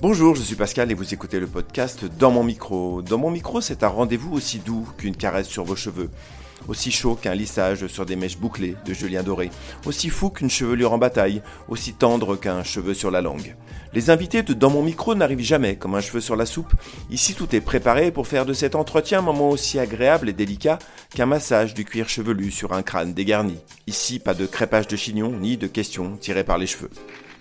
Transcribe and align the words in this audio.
Bonjour, 0.00 0.36
je 0.36 0.42
suis 0.42 0.54
Pascal 0.54 0.92
et 0.92 0.94
vous 0.94 1.12
écoutez 1.12 1.40
le 1.40 1.48
podcast 1.48 2.04
Dans 2.04 2.30
mon 2.30 2.44
micro. 2.44 3.02
Dans 3.02 3.18
mon 3.18 3.32
micro, 3.32 3.60
c'est 3.60 3.82
un 3.82 3.88
rendez-vous 3.88 4.32
aussi 4.32 4.60
doux 4.60 4.86
qu'une 4.96 5.16
caresse 5.16 5.48
sur 5.48 5.64
vos 5.64 5.74
cheveux, 5.74 6.08
aussi 6.68 6.92
chaud 6.92 7.16
qu'un 7.16 7.34
lissage 7.34 7.88
sur 7.88 8.06
des 8.06 8.14
mèches 8.14 8.38
bouclées 8.38 8.76
de 8.86 8.94
Julien 8.94 9.24
Doré, 9.24 9.50
aussi 9.86 10.08
fou 10.08 10.30
qu'une 10.30 10.50
chevelure 10.50 10.92
en 10.92 10.98
bataille, 10.98 11.42
aussi 11.68 11.94
tendre 11.94 12.36
qu'un 12.36 12.62
cheveu 12.62 12.94
sur 12.94 13.10
la 13.10 13.22
langue. 13.22 13.56
Les 13.92 14.08
invités 14.08 14.44
de 14.44 14.54
Dans 14.54 14.70
mon 14.70 14.84
micro 14.84 15.16
n'arrivent 15.16 15.40
jamais 15.40 15.74
comme 15.74 15.96
un 15.96 16.00
cheveu 16.00 16.20
sur 16.20 16.36
la 16.36 16.46
soupe. 16.46 16.74
Ici, 17.10 17.34
tout 17.34 17.52
est 17.56 17.60
préparé 17.60 18.12
pour 18.12 18.28
faire 18.28 18.46
de 18.46 18.52
cet 18.52 18.76
entretien 18.76 19.18
un 19.18 19.22
moment 19.22 19.50
aussi 19.50 19.80
agréable 19.80 20.28
et 20.28 20.32
délicat 20.32 20.78
qu'un 21.12 21.26
massage 21.26 21.74
du 21.74 21.84
cuir 21.84 22.08
chevelu 22.08 22.52
sur 22.52 22.72
un 22.72 22.82
crâne 22.82 23.14
dégarni. 23.14 23.58
Ici, 23.88 24.20
pas 24.20 24.34
de 24.34 24.46
crépage 24.46 24.86
de 24.86 24.94
chignon 24.94 25.32
ni 25.32 25.56
de 25.56 25.66
questions 25.66 26.16
tirées 26.18 26.44
par 26.44 26.56
les 26.56 26.68
cheveux. 26.68 26.90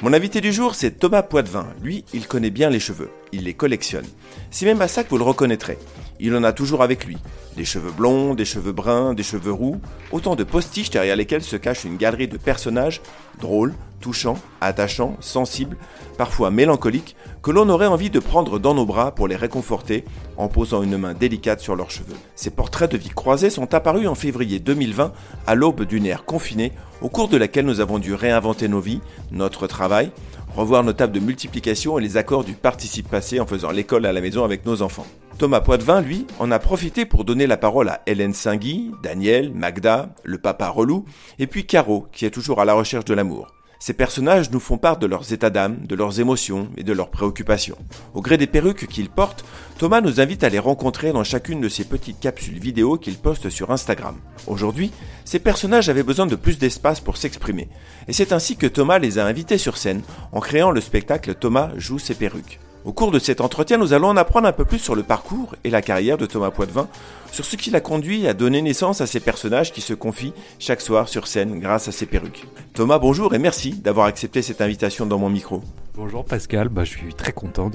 Mon 0.03 0.13
invité 0.13 0.41
du 0.41 0.53
jour, 0.53 0.75
c'est 0.75 0.99
Thomas 0.99 1.23
Poitvin. 1.23 1.65
Lui, 1.81 2.05
il 2.13 2.27
connaît 2.27 2.51
bien 2.51 2.69
les 2.69 2.79
cheveux. 2.79 3.09
Il 3.31 3.43
les 3.43 3.53
collectionne. 3.53 4.05
C'est 4.51 4.65
même 4.65 4.81
à 4.81 4.87
ça 4.87 5.03
que 5.03 5.09
vous 5.09 5.17
le 5.17 5.23
reconnaîtrez. 5.23 5.77
Il 6.19 6.35
en 6.35 6.43
a 6.43 6.53
toujours 6.53 6.81
avec 6.81 7.05
lui. 7.05 7.17
Des 7.55 7.65
cheveux 7.65 7.91
blonds, 7.91 8.33
des 8.33 8.45
cheveux 8.45 8.71
bruns, 8.71 9.13
des 9.13 9.23
cheveux 9.23 9.51
roux. 9.51 9.79
Autant 10.11 10.35
de 10.35 10.43
postiches 10.43 10.89
derrière 10.89 11.15
lesquels 11.15 11.43
se 11.43 11.55
cache 11.55 11.83
une 11.83 11.97
galerie 11.97 12.27
de 12.27 12.37
personnages 12.37 13.01
drôles, 13.39 13.73
touchants, 13.99 14.37
attachants, 14.61 15.17
sensibles, 15.19 15.77
parfois 16.17 16.51
mélancoliques, 16.51 17.15
que 17.41 17.51
l'on 17.51 17.69
aurait 17.69 17.87
envie 17.87 18.09
de 18.09 18.19
prendre 18.19 18.59
dans 18.59 18.73
nos 18.73 18.85
bras 18.85 19.13
pour 19.13 19.27
les 19.27 19.35
réconforter 19.35 20.03
en 20.37 20.47
posant 20.47 20.83
une 20.83 20.97
main 20.97 21.13
délicate 21.13 21.59
sur 21.59 21.75
leurs 21.75 21.91
cheveux. 21.91 22.15
Ces 22.35 22.49
portraits 22.49 22.91
de 22.91 22.97
vie 22.97 23.09
croisée 23.09 23.49
sont 23.49 23.73
apparus 23.73 24.07
en 24.07 24.15
février 24.15 24.59
2020 24.59 25.11
à 25.45 25.55
l'aube 25.55 25.83
d'une 25.83 26.05
ère 26.05 26.25
confinée 26.25 26.71
au 27.01 27.09
cours 27.09 27.27
de 27.27 27.37
laquelle 27.37 27.65
nous 27.65 27.79
avons 27.79 27.99
dû 27.99 28.13
réinventer 28.13 28.67
nos 28.67 28.79
vies, 28.79 29.01
notre 29.31 29.67
travail, 29.67 30.11
revoir 30.57 30.83
nos 30.83 30.93
tables 30.93 31.13
de 31.13 31.19
multiplication 31.19 31.99
et 31.99 32.01
les 32.01 32.17
accords 32.17 32.43
du 32.43 32.53
participe 32.53 33.09
passé 33.09 33.39
en 33.39 33.45
faisant 33.45 33.69
l'école 33.69 34.07
à 34.07 34.11
la 34.11 34.21
maison 34.21 34.43
avec 34.43 34.65
nos 34.65 34.81
enfants. 34.81 35.05
Thomas 35.37 35.61
Poitvin, 35.61 36.01
lui, 36.01 36.25
en 36.39 36.49
a 36.49 36.57
profité 36.57 37.05
pour 37.05 37.23
donner 37.23 37.45
la 37.45 37.57
parole 37.57 37.89
à 37.89 38.01
Hélène 38.07 38.33
Singui, 38.33 38.91
Daniel, 39.03 39.53
Magda, 39.53 40.09
le 40.23 40.39
papa 40.39 40.69
relou, 40.69 41.05
et 41.37 41.45
puis 41.45 41.67
Caro, 41.67 42.07
qui 42.11 42.25
est 42.25 42.31
toujours 42.31 42.59
à 42.59 42.65
la 42.65 42.73
recherche 42.73 43.05
de 43.05 43.13
l'amour. 43.13 43.56
Ces 43.79 43.93
personnages 43.93 44.49
nous 44.51 44.59
font 44.59 44.77
part 44.77 44.97
de 44.97 45.05
leurs 45.05 45.33
états 45.33 45.49
d'âme, 45.49 45.85
de 45.85 45.95
leurs 45.95 46.19
émotions 46.19 46.69
et 46.77 46.83
de 46.83 46.93
leurs 46.93 47.11
préoccupations. 47.11 47.77
Au 48.13 48.21
gré 48.21 48.37
des 48.37 48.47
perruques 48.47 48.87
qu'ils 48.87 49.09
portent, 49.09 49.45
Thomas 49.77 50.01
nous 50.01 50.19
invite 50.19 50.43
à 50.43 50.49
les 50.49 50.59
rencontrer 50.59 51.11
dans 51.11 51.23
chacune 51.23 51.61
de 51.61 51.69
ces 51.69 51.83
petites 51.83 52.19
capsules 52.19 52.59
vidéo 52.59 52.97
qu'il 52.97 53.17
poste 53.17 53.49
sur 53.49 53.71
Instagram. 53.71 54.15
Aujourd'hui, 54.47 54.91
ces 55.25 55.39
personnages 55.39 55.89
avaient 55.89 56.03
besoin 56.03 56.25
de 56.25 56.35
plus 56.35 56.57
d'espace 56.57 56.99
pour 56.99 57.17
s'exprimer, 57.17 57.69
et 58.07 58.13
c'est 58.13 58.33
ainsi 58.33 58.57
que 58.57 58.67
Thomas 58.67 58.99
les 58.99 59.19
a 59.19 59.25
invités 59.25 59.57
sur 59.57 59.77
scène 59.77 60.01
en 60.31 60.39
créant 60.39 60.71
le 60.71 60.81
spectacle 60.81 61.35
Thomas 61.35 61.71
joue 61.77 61.99
ses 61.99 62.15
perruques. 62.15 62.59
Au 62.87 62.93
cours 62.93 63.11
de 63.11 63.19
cet 63.19 63.41
entretien, 63.41 63.77
nous 63.77 63.91
allons 63.91 64.07
en 64.07 64.15
apprendre 64.15 64.47
un 64.47 64.53
peu 64.53 64.63
plus 64.63 64.79
sur 64.79 64.95
le 64.95 65.03
parcours 65.03 65.55
et 65.65 65.69
la 65.69 65.81
carrière 65.81 66.17
de 66.17 66.25
Thomas 66.25 66.51
Poitvin, 66.51 66.87
sur 67.33 67.43
ce 67.43 67.57
qui 67.57 67.69
l'a 67.69 67.81
conduit 67.81 68.29
à 68.29 68.33
donner 68.33 68.61
naissance 68.61 69.01
à 69.01 69.07
ces 69.07 69.19
personnages 69.19 69.73
qui 69.73 69.81
se 69.81 69.93
confient 69.93 70.31
chaque 70.57 70.79
soir 70.79 71.09
sur 71.09 71.27
scène 71.27 71.59
grâce 71.59 71.89
à 71.89 71.91
ses 71.91 72.05
perruques. 72.05 72.47
Thomas, 72.73 72.97
bonjour 72.97 73.33
et 73.33 73.39
merci 73.39 73.71
d'avoir 73.71 74.05
accepté 74.05 74.41
cette 74.41 74.61
invitation 74.61 75.05
dans 75.05 75.17
mon 75.19 75.29
micro. 75.29 75.61
Bonjour 75.95 76.23
Pascal, 76.23 76.69
bah, 76.69 76.85
je 76.85 76.91
suis 76.91 77.13
très 77.13 77.33
content 77.33 77.69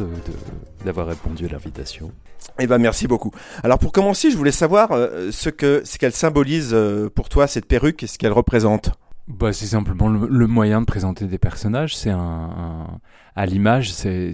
d'avoir 0.83 1.09
répondu 1.09 1.45
à 1.45 1.49
l'invitation. 1.51 2.11
Eh 2.59 2.67
ben 2.67 2.79
merci 2.79 3.07
beaucoup. 3.07 3.33
Alors 3.63 3.79
pour 3.79 3.93
commencer, 3.93 4.31
je 4.31 4.37
voulais 4.39 4.51
savoir 4.51 4.93
euh, 4.93 5.31
ce 5.31 5.51
que 5.51 5.83
ce 5.85 5.99
qu'elle 5.99 6.15
symbolise 6.15 6.71
euh, 6.73 7.11
pour 7.15 7.29
toi 7.29 7.47
cette 7.47 7.67
perruque 7.67 8.03
et 8.03 8.07
ce 8.07 8.17
qu'elle 8.17 8.33
représente. 8.33 8.93
Bah, 9.39 9.53
c'est 9.53 9.67
simplement 9.67 10.09
le, 10.09 10.47
moyen 10.47 10.81
de 10.81 10.87
présenter 10.87 11.27
des 11.27 11.39
personnages. 11.39 11.97
C'est 11.97 12.11
un, 12.11 13.01
à 13.35 13.47
l'image, 13.47 13.93
c'est, 13.93 14.33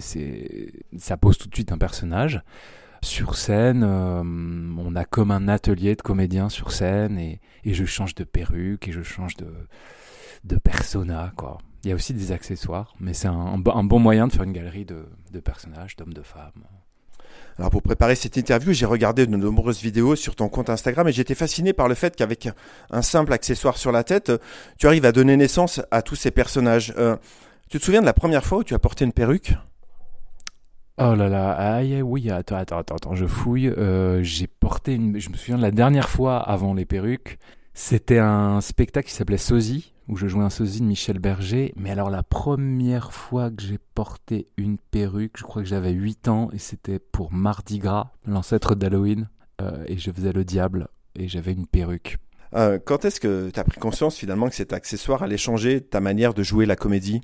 ça 0.97 1.15
pose 1.15 1.37
tout 1.37 1.47
de 1.47 1.55
suite 1.55 1.71
un 1.71 1.77
personnage. 1.77 2.43
Sur 3.01 3.35
scène, 3.35 3.83
euh, 3.83 4.21
on 4.21 4.95
a 4.95 5.05
comme 5.05 5.31
un 5.31 5.47
atelier 5.47 5.95
de 5.95 6.01
comédiens 6.01 6.49
sur 6.49 6.73
scène 6.73 7.17
et, 7.17 7.39
je 7.63 7.85
change 7.85 8.13
de 8.15 8.25
perruque 8.25 8.89
et 8.89 8.91
je 8.91 9.01
change 9.01 9.37
de, 9.37 9.53
de 10.43 10.57
persona, 10.57 11.31
quoi. 11.37 11.59
Il 11.83 11.89
y 11.89 11.91
a 11.93 11.95
aussi 11.95 12.13
des 12.13 12.33
accessoires, 12.33 12.93
mais 12.99 13.13
c'est 13.13 13.29
un, 13.29 13.63
un, 13.65 13.83
bon 13.85 13.99
moyen 13.99 14.27
de 14.27 14.33
faire 14.33 14.43
une 14.43 14.51
galerie 14.51 14.85
de 14.85 15.39
personnages, 15.39 15.95
d'hommes, 15.95 16.13
de 16.13 16.23
femmes. 16.23 16.65
Alors 17.59 17.71
pour 17.71 17.81
préparer 17.81 18.15
cette 18.15 18.37
interview, 18.37 18.71
j'ai 18.71 18.85
regardé 18.85 19.27
de 19.27 19.35
nombreuses 19.35 19.81
vidéos 19.81 20.15
sur 20.15 20.33
ton 20.33 20.47
compte 20.47 20.69
Instagram 20.69 21.09
et 21.09 21.11
j'étais 21.11 21.35
fasciné 21.35 21.73
par 21.73 21.89
le 21.89 21.93
fait 21.93 22.15
qu'avec 22.15 22.47
un 22.89 23.01
simple 23.01 23.33
accessoire 23.33 23.75
sur 23.75 23.91
la 23.91 24.05
tête, 24.05 24.31
tu 24.77 24.87
arrives 24.87 25.03
à 25.03 25.11
donner 25.11 25.35
naissance 25.35 25.81
à 25.91 26.01
tous 26.01 26.15
ces 26.15 26.31
personnages. 26.31 26.93
Euh, 26.97 27.17
tu 27.69 27.77
te 27.77 27.83
souviens 27.83 27.99
de 27.99 28.05
la 28.05 28.13
première 28.13 28.45
fois 28.45 28.59
où 28.59 28.63
tu 28.63 28.73
as 28.75 28.79
porté 28.79 29.03
une 29.03 29.11
perruque? 29.11 29.55
Oh 31.01 31.15
là 31.15 31.27
là, 31.27 31.51
aïe, 31.51 32.01
oui, 32.01 32.31
attends, 32.31 32.55
attends, 32.55 32.77
attends, 32.77 32.95
attends 32.95 33.15
je 33.15 33.25
fouille. 33.25 33.67
Euh, 33.67 34.23
j'ai 34.23 34.47
porté 34.47 34.93
une. 34.93 35.19
Je 35.19 35.29
me 35.29 35.35
souviens 35.35 35.57
de 35.57 35.61
la 35.61 35.71
dernière 35.71 36.09
fois 36.09 36.37
avant 36.37 36.73
les 36.73 36.85
perruques. 36.85 37.39
C'était 37.73 38.19
un 38.19 38.61
spectacle 38.61 39.09
qui 39.09 39.13
s'appelait 39.13 39.37
Sosie, 39.37 39.93
où 40.09 40.17
je 40.17 40.27
jouais 40.27 40.43
un 40.43 40.49
sosie 40.49 40.81
de 40.81 40.85
Michel 40.85 41.19
Berger. 41.19 41.71
Mais 41.77 41.91
alors 41.91 42.09
la 42.09 42.23
première 42.23 43.13
fois 43.13 43.51
que 43.51 43.61
j'ai 43.61 43.77
porté 43.93 44.47
une 44.57 44.77
perruque, 44.77 45.37
je 45.37 45.43
crois 45.43 45.61
que 45.61 45.67
j'avais 45.67 45.91
8 45.91 46.27
ans 46.27 46.49
et 46.51 46.57
c'était 46.57 46.99
pour 46.99 47.31
Mardi 47.31 47.77
Gras, 47.77 48.11
l'ancêtre 48.25 48.75
d'Halloween. 48.75 49.29
Euh, 49.61 49.83
et 49.87 49.97
je 49.97 50.11
faisais 50.11 50.33
le 50.33 50.43
diable 50.43 50.87
et 51.15 51.27
j'avais 51.27 51.53
une 51.53 51.67
perruque. 51.67 52.17
Euh, 52.55 52.79
quand 52.83 53.05
est-ce 53.05 53.19
que 53.19 53.51
tu 53.53 53.59
as 53.59 53.63
pris 53.63 53.79
conscience 53.79 54.15
finalement 54.15 54.49
que 54.49 54.55
cet 54.55 54.73
accessoire 54.73 55.21
allait 55.21 55.37
changer 55.37 55.81
ta 55.81 55.99
manière 55.99 56.33
de 56.33 56.41
jouer 56.41 56.65
la 56.65 56.75
comédie? 56.75 57.21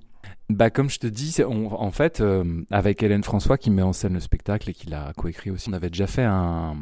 Bah 0.50 0.70
comme 0.70 0.90
je 0.90 1.00
te 1.00 1.08
dis, 1.08 1.36
en 1.44 1.92
fait, 1.92 2.22
euh, 2.22 2.64
avec 2.70 3.02
Hélène 3.02 3.24
François 3.24 3.58
qui 3.58 3.72
met 3.72 3.82
en 3.82 3.94
scène 3.94 4.14
le 4.14 4.20
spectacle 4.20 4.70
et 4.70 4.74
qui 4.74 4.88
l'a 4.88 5.12
coécrit 5.18 5.50
aussi, 5.50 5.70
on 5.70 5.74
avait 5.74 5.90
déjà 5.90 6.06
fait 6.06 6.24
un, 6.24 6.76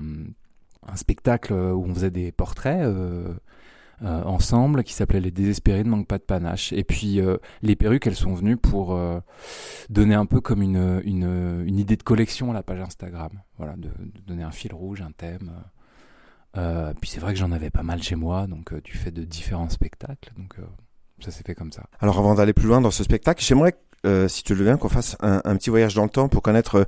un 0.87 0.95
spectacle 0.95 1.53
où 1.53 1.85
on 1.87 1.93
faisait 1.93 2.11
des 2.11 2.31
portraits 2.31 2.81
euh, 2.81 3.33
euh, 4.01 4.23
ensemble 4.23 4.83
qui 4.83 4.93
s'appelait 4.93 5.19
Les 5.19 5.31
Désespérés 5.31 5.83
ne 5.83 5.89
manquent 5.89 6.07
pas 6.07 6.17
de 6.17 6.23
panache. 6.23 6.73
Et 6.73 6.83
puis 6.83 7.19
euh, 7.19 7.37
les 7.61 7.75
perruques, 7.75 8.07
elles 8.07 8.15
sont 8.15 8.33
venues 8.33 8.57
pour 8.57 8.95
euh, 8.95 9.19
donner 9.89 10.15
un 10.15 10.25
peu 10.25 10.41
comme 10.41 10.61
une, 10.61 11.01
une, 11.05 11.63
une, 11.65 11.79
idée 11.79 11.95
de 11.95 12.03
collection 12.03 12.51
à 12.51 12.53
la 12.53 12.63
page 12.63 12.81
Instagram. 12.81 13.31
Voilà, 13.57 13.75
de, 13.75 13.89
de 13.89 14.21
donner 14.25 14.43
un 14.43 14.51
fil 14.51 14.73
rouge, 14.73 15.01
un 15.01 15.11
thème. 15.11 15.51
puis 17.01 17.09
c'est 17.09 17.19
vrai 17.19 17.33
que 17.33 17.39
j'en 17.39 17.51
avais 17.51 17.69
pas 17.69 17.83
mal 17.83 18.01
chez 18.01 18.15
moi, 18.15 18.47
donc 18.47 18.73
du 18.81 18.93
fait 18.93 19.11
de 19.11 19.23
différents 19.23 19.69
spectacles. 19.69 20.33
Donc 20.37 20.55
ça 21.19 21.31
s'est 21.31 21.43
fait 21.43 21.55
comme 21.55 21.71
ça. 21.71 21.83
Alors 21.99 22.17
avant 22.19 22.35
d'aller 22.35 22.53
plus 22.53 22.67
loin 22.67 22.81
dans 22.81 22.91
ce 22.91 23.03
spectacle, 23.03 23.43
j'aimerais 23.43 23.75
euh, 24.05 24.27
si 24.27 24.43
tu 24.43 24.53
le 24.53 24.65
veux 24.65 24.77
qu'on 24.77 24.89
fasse 24.89 25.15
un, 25.21 25.55
petit 25.55 25.69
voyage 25.69 25.93
dans 25.93 26.03
le 26.03 26.09
temps 26.09 26.27
pour 26.27 26.41
connaître 26.41 26.85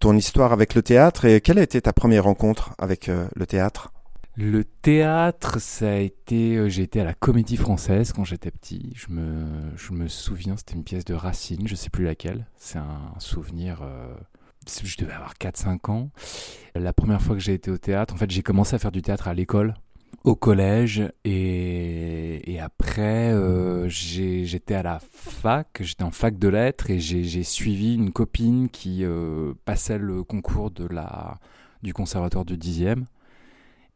ton 0.00 0.16
histoire 0.16 0.52
avec 0.52 0.74
le 0.74 0.82
théâtre 0.82 1.24
et 1.24 1.40
quelle 1.40 1.58
a 1.58 1.62
été 1.62 1.80
ta 1.80 1.92
première 1.92 2.24
rencontre 2.24 2.72
avec 2.78 3.08
euh, 3.08 3.26
le 3.36 3.46
théâtre? 3.46 3.92
Le 4.36 4.64
théâtre, 4.64 5.58
ça 5.60 5.92
a 5.92 5.96
été. 5.96 6.56
Euh, 6.56 6.68
j'ai 6.68 6.82
été 6.82 7.00
à 7.00 7.04
la 7.04 7.14
Comédie 7.14 7.56
Française 7.56 8.12
quand 8.12 8.24
j'étais 8.24 8.50
petit. 8.50 8.92
Je 8.94 9.06
me, 9.08 9.46
je 9.76 9.92
me 9.92 10.08
souviens, 10.08 10.58
c'était 10.58 10.74
une 10.74 10.84
pièce 10.84 11.06
de 11.06 11.14
Racine, 11.14 11.66
je 11.66 11.74
sais 11.74 11.88
plus 11.88 12.04
laquelle. 12.04 12.46
C'est 12.58 12.78
un 12.78 13.14
souvenir. 13.18 13.80
Euh, 13.82 14.14
je 14.82 14.98
devais 14.98 15.14
avoir 15.14 15.34
4-5 15.34 15.90
ans. 15.90 16.10
La 16.74 16.92
première 16.92 17.22
fois 17.22 17.34
que 17.34 17.40
j'ai 17.40 17.54
été 17.54 17.70
au 17.70 17.78
théâtre, 17.78 18.12
en 18.12 18.18
fait, 18.18 18.30
j'ai 18.30 18.42
commencé 18.42 18.76
à 18.76 18.78
faire 18.78 18.92
du 18.92 19.00
théâtre 19.00 19.28
à 19.28 19.32
l'école, 19.32 19.74
au 20.24 20.34
collège, 20.34 21.10
et, 21.24 22.58
après, 22.60 23.32
euh, 23.32 23.88
j'étais 23.88 24.74
à 24.74 24.82
la 24.82 24.98
fac, 24.98 25.68
j'étais 25.80 26.02
en 26.02 26.10
fac 26.10 26.36
de 26.36 26.48
lettres, 26.48 26.90
et 26.90 26.98
j'ai 26.98 27.44
suivi 27.44 27.94
une 27.94 28.10
copine 28.10 28.68
qui 28.68 29.04
passait 29.64 29.98
le 29.98 30.24
concours 30.24 30.72
de 30.72 30.84
la, 30.88 31.38
du 31.84 31.94
conservatoire 31.94 32.44
du 32.44 32.56
10e. 32.56 33.04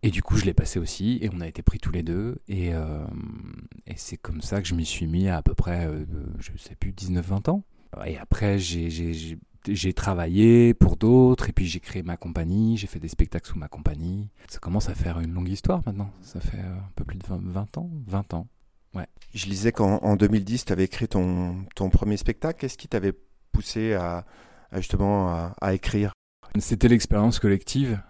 Et 0.02 0.10
du 0.10 0.22
coup, 0.22 0.36
je 0.36 0.46
l'ai 0.46 0.54
passé 0.54 0.78
aussi, 0.78 1.18
et 1.20 1.28
on 1.32 1.40
a 1.40 1.46
été 1.46 1.62
pris 1.62 1.78
tous 1.78 1.92
les 1.92 2.02
deux. 2.02 2.38
Et, 2.48 2.72
euh, 2.72 3.04
et 3.86 3.94
c'est 3.96 4.16
comme 4.16 4.40
ça 4.40 4.62
que 4.62 4.68
je 4.68 4.74
m'y 4.74 4.86
suis 4.86 5.06
mis 5.06 5.28
à 5.28 5.36
à 5.36 5.42
peu 5.42 5.54
près, 5.54 5.86
euh, 5.86 6.04
je 6.38 6.52
sais 6.56 6.74
plus, 6.74 6.92
19-20 6.92 7.50
ans. 7.50 7.64
Et 8.06 8.16
après, 8.16 8.58
j'ai 8.58 9.92
travaillé 9.94 10.72
pour 10.72 10.96
d'autres, 10.96 11.50
et 11.50 11.52
puis 11.52 11.66
j'ai 11.66 11.80
créé 11.80 12.02
ma 12.02 12.16
compagnie, 12.16 12.78
j'ai 12.78 12.86
fait 12.86 13.00
des 13.00 13.08
spectacles 13.08 13.48
sous 13.48 13.58
ma 13.58 13.68
compagnie. 13.68 14.30
Ça 14.48 14.58
commence 14.58 14.88
à 14.88 14.94
faire 14.94 15.20
une 15.20 15.34
longue 15.34 15.48
histoire 15.48 15.82
maintenant. 15.84 16.10
Ça 16.22 16.40
fait 16.40 16.58
euh, 16.60 16.78
un 16.78 16.90
peu 16.96 17.04
plus 17.04 17.18
de 17.18 17.24
20, 17.26 17.76
ans 17.76 17.90
20 18.06 18.34
ans, 18.34 18.48
ouais. 18.94 19.06
Je 19.34 19.46
lisais 19.46 19.72
qu'en 19.72 20.16
2010, 20.16 20.64
tu 20.64 20.72
avais 20.72 20.84
écrit 20.84 21.08
ton, 21.08 21.64
ton 21.74 21.90
premier 21.90 22.16
spectacle. 22.16 22.58
Qu'est-ce 22.58 22.78
qui 22.78 22.88
t'avait 22.88 23.12
poussé 23.52 23.92
à, 23.92 24.24
à 24.72 24.78
justement 24.78 25.28
à, 25.28 25.54
à 25.60 25.74
écrire? 25.74 26.12
C'était 26.58 26.88
l'expérience 26.88 27.38
collective 27.38 28.00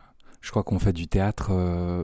je 0.41 0.51
crois 0.51 0.63
qu'on 0.63 0.79
fait 0.79 0.93
du 0.93 1.07
théâtre 1.07 1.49
euh, 1.51 2.03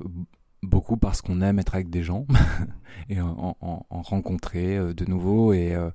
beaucoup 0.63 0.97
parce 0.97 1.23
qu'on 1.23 1.41
aime 1.43 1.59
être 1.59 1.75
avec 1.75 1.91
des 1.91 2.03
gens 2.03 2.27
et 3.09 3.21
en, 3.21 3.57
en, 3.61 3.87
en 3.89 4.03
rencontrer 4.03 4.77
euh, 4.77 4.95
de 4.95 5.05
nouveau. 5.05 5.53
Et 5.53 5.75
euh, 5.75 5.91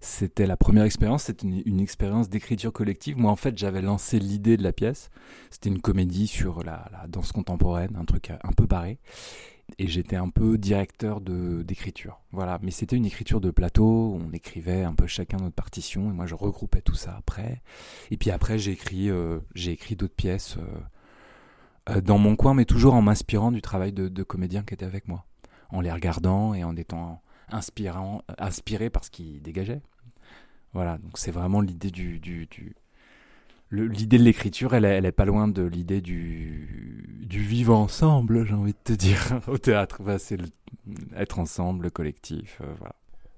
c'était 0.00 0.46
la 0.46 0.56
première 0.56 0.84
expérience, 0.84 1.24
c'était 1.24 1.46
une, 1.46 1.80
expérience 1.80 2.28
d'écriture 2.28 2.72
collective. 2.72 3.18
Moi, 3.18 3.30
en 3.30 3.36
fait, 3.36 3.56
j'avais 3.56 3.82
lancé 3.82 4.18
l'idée 4.18 4.56
de 4.56 4.62
la 4.62 4.72
pièce. 4.72 5.10
C'était 5.50 5.68
une 5.68 5.80
comédie 5.80 6.26
sur 6.26 6.64
la, 6.64 6.90
danse 7.08 7.32
contemporaine, 7.32 7.96
un 7.96 8.04
truc 8.04 8.30
un 8.30 8.52
peu 8.52 8.66
barré. 8.66 8.98
et 9.78 9.86
j'étais 9.86 10.16
un 10.16 10.28
peu 10.28 10.58
directeur 10.58 11.20
d'écriture. 11.20 12.20
Voilà, 12.32 12.58
mais 12.62 12.70
c'était 12.72 12.96
une 12.96 13.06
écriture 13.06 13.40
de 13.40 13.50
plateau, 13.50 14.18
on 14.20 14.32
écrivait 14.32 14.82
un 14.82 14.94
peu 14.94 15.06
chacun 15.06 15.38
notre 15.38 15.54
partition 15.54 16.10
et 16.10 16.14
moi 16.14 16.26
je 16.26 16.34
regroupais 16.34 16.82
tout 16.82 16.94
ça 16.94 17.16
après. 17.16 17.62
Et 18.10 18.16
puis 18.16 18.30
après 18.30 18.58
j'ai 18.58 18.72
écrit 18.72 19.10
j'ai 19.54 19.72
écrit 19.72 19.96
d'autres 19.96 20.14
pièces 20.14 20.56
dans 22.02 22.18
mon 22.18 22.36
coin, 22.36 22.54
mais 22.54 22.64
toujours 22.64 22.94
en 22.94 23.02
m'inspirant 23.02 23.52
du 23.52 23.62
travail 23.62 23.92
de, 23.92 24.08
de 24.08 24.22
comédiens 24.22 24.62
qui 24.62 24.74
étaient 24.74 24.86
avec 24.86 25.08
moi, 25.08 25.24
en 25.70 25.80
les 25.80 25.92
regardant 25.92 26.54
et 26.54 26.64
en 26.64 26.76
étant 26.76 27.22
inspirant, 27.48 28.22
inspiré 28.38 28.90
par 28.90 29.04
ce 29.04 29.10
qu'ils 29.10 29.40
dégageaient. 29.40 29.82
Voilà, 30.72 30.98
donc 30.98 31.16
c'est 31.16 31.30
vraiment 31.30 31.60
l'idée 31.60 31.90
du, 31.90 32.20
l'idée 33.70 34.18
de 34.18 34.22
l'écriture, 34.22 34.74
elle, 34.74 34.84
elle 34.84 35.06
est 35.06 35.12
pas 35.12 35.24
loin 35.24 35.48
de 35.48 35.62
l'idée 35.62 36.00
du, 36.00 37.24
du 37.24 37.40
vivre 37.40 37.74
ensemble, 37.74 38.46
j'ai 38.46 38.54
envie 38.54 38.72
de 38.72 38.78
te 38.84 38.92
dire, 38.92 39.40
au 39.46 39.58
théâtre. 39.58 40.00
c'est 40.18 40.38
être 41.16 41.38
ensemble, 41.38 41.84
le 41.84 41.90
collectif, 41.90 42.58
euh, 42.62 42.74
voilà. 42.78 42.94